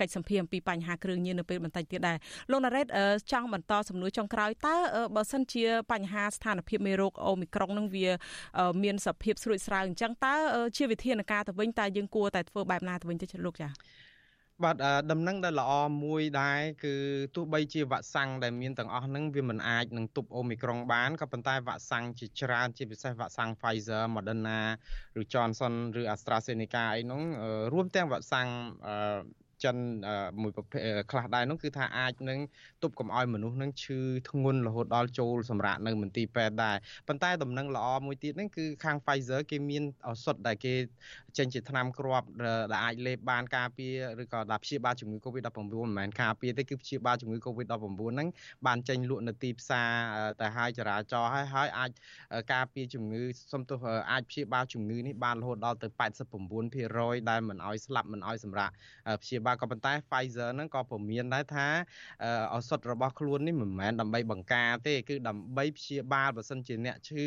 [0.00, 2.18] កិច្ចសម្ភារអំពីបញ្ហាគ្រឿងញៀននៅពេលបន្តិចទៀតដែរ
[2.50, 2.86] លោកណារ៉េត
[3.32, 4.76] ចង់បន្តសំណួរចុងក្រោយតើ
[5.16, 8.08] បើសិនជាបញ្ហាស្ថានភាពមេរោគអូមីក្រុងនឹងវា
[8.82, 10.34] មានសភាពស្រួចស្រាវអញ្ចឹងតើ
[10.76, 14.03] ជាវិធានការទៅវិញតើយើងគួរតែធ្វើបែបណាទៅវិញទៅលោកចា៎
[14.62, 14.76] បាទ
[15.10, 15.72] ដំណឹងដែលល្អ
[16.04, 16.94] មួយដែរគឺ
[17.34, 24.60] ទោះបីជាវ៉ាក់សាំងដែលមានទាំងអស់ហ្នឹងវាមិនអាចនឹងទប់អូមីក្រុងបានក៏ប៉ុន្តែវ៉ាក់សាំងជាច្រើនជាពិសេសវ៉ាក់សាំង Pfizer Moderna
[25.20, 27.22] ឬ Johnson ឬ AstraZeneca អីហ្នឹង
[27.72, 28.48] រួមទាំងវ៉ាក់សាំង
[29.64, 29.76] ចិន
[30.42, 30.80] មួយប្រភេទ
[31.10, 32.38] ខ្លះដែរនោះគឺថាអាចនឹង
[32.82, 33.98] ទប់កុំឲ្យមនុស្សនឹងឈឺ
[34.30, 36.76] ធ្ងន់រហូតដល់ចូលសម្រាប់នៅមន្ទីរពេទ្យដែរ
[37.08, 40.74] ប៉ុន្តែដំណឹងល្អមួយទៀតហ្នឹងគឺខាង Pfizer គេមានឱសថដែលគេ
[41.38, 42.26] ចេញជាថ្នាំគ្រាប់
[42.72, 47.74] ដែលអាចលេបបានការពារឬក៏ដែលព្យាបាលជំងឺ Covid-19 មិនមែនការពារទេគឺព្យាបាលជំងឺ Covid-19
[48.14, 48.28] ហ្នឹង
[48.66, 49.88] បានចេញលក់នៅទីផ្សារ
[50.40, 51.90] តែហើយចរាចរណ៍ហើយហើយអាច
[52.52, 53.22] ការពារជំងឺ
[53.52, 53.78] សំទោស
[54.10, 55.88] អាចព្យាបាលជំងឺនេះបានរហូតដល់ទៅ
[56.44, 58.72] 89%ដែលមិនឲ្យស្លាប់មិនឲ្យសម្រាប់
[59.22, 61.66] ព្យាបាលក៏ប៉ុន្តែ Pfizer ហ្នឹងក៏ព្រមានដែរថា
[62.54, 67.24] ឱសថរបស់ខ្លួននេះមិនមែនដើម្បីបង្ការទេគឺដើម្បីព្យាបាលបើសិនជាអ្នកឈឺ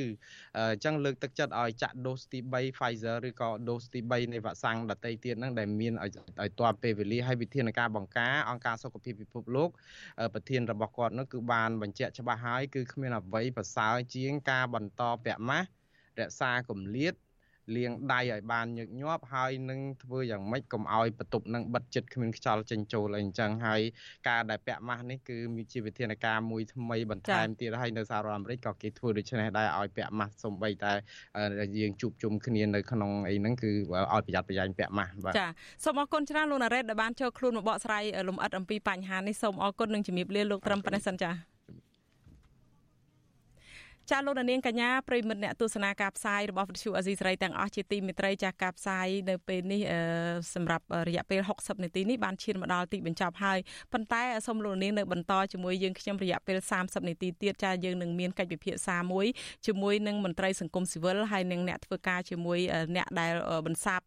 [0.57, 9.69] អញ្ចឹងលើកទឹកចិត្តឲ្យចាក់ដូសទី3 Pfizer ឬក៏ដូសទី3នៃវ៉ាក់សាំងដតៃទៀតហ្នឹងដែលមានឲ្យឲ្យទាន់ពេលវេលាហើយវិធានការបង្ការអង្គការសុខភាពពិភពលោក
[10.33, 15.67] ប្រធានរបស់គាត់នោះគឺបានបញ្ជាក់ច្បាស់ហើយគឺគ្មានអ្វីប្រសើរជាងការបន្តពាក់ម៉ាស់
[16.19, 17.13] រក្សាគម្លាត
[17.75, 23.81] លាងដៃឲ្យបានញឹកញាប់ហើយនឹងធ្វើយ៉ាងម៉េចកុំឲ្យបន្ទប់នឹងបិទជិតគ្មានខ្យល់ចេញចូលអីអញ្ចឹងហើយ
[24.29, 30.91] ការដែលពាក់ម៉ាស់នេះគឺមានជាវិធានការមួយថ្មីបន្ថែមទៀតហើយនៅសហរដ្ឋអាមេរិកក៏គេធ្វើដូច្នេះដែរឲ្យពាក់ម៉ាស់សំបីតែ
[31.79, 33.71] យើងជួបជុំគ្នានៅក្នុងអីហ្នឹងគឺ
[34.13, 35.47] ឲ្យប្រយ័ត្នប្រយែងពាក់ម៉ាស់បាទចា
[35.83, 41.56] សូមអរគុណច្រើនលោកណារ៉េតដែលបានចូលខ្លួនមកបកស្រាយលំអិតអំពីបញ្ហានេះសូមអរគុណនិងជំរាបលាលោកត្រឹមប៉ុណ្ណេះសិនចា
[44.11, 49.81] ចាលោកនាងកញ្ញាប្រិមិត្តអ្នកទស្សនាការផ្សាយរបស់វិទ្យុអេស៊ីសរ៉ៃទាំងអស់ជាទីមេត្រីចាស់ការផ្សាយនៅពេលនេះ
[50.53, 53.59] សម្រាប់រយៈពេល60នាទីនេះបានឈានមកដល់ទីបញ្ចប់ហើយ
[53.93, 59.25] ប៉ុន្តែសូមលោកនាងនៅបន្តជាមួយយើងខ្ញុំរយៈពេល30នាទីទៀតចាស់យើងនឹងមានកិច្ចវិភាសាមួយ
[59.67, 62.59] ជាមួយនឹងមន្ត្រីសង្គមស៊ីវិលហើយនិងអ្នកធ្វើការជាមួយ
[62.95, 63.33] អ្នកដែល
[63.65, 64.01] បន្សាប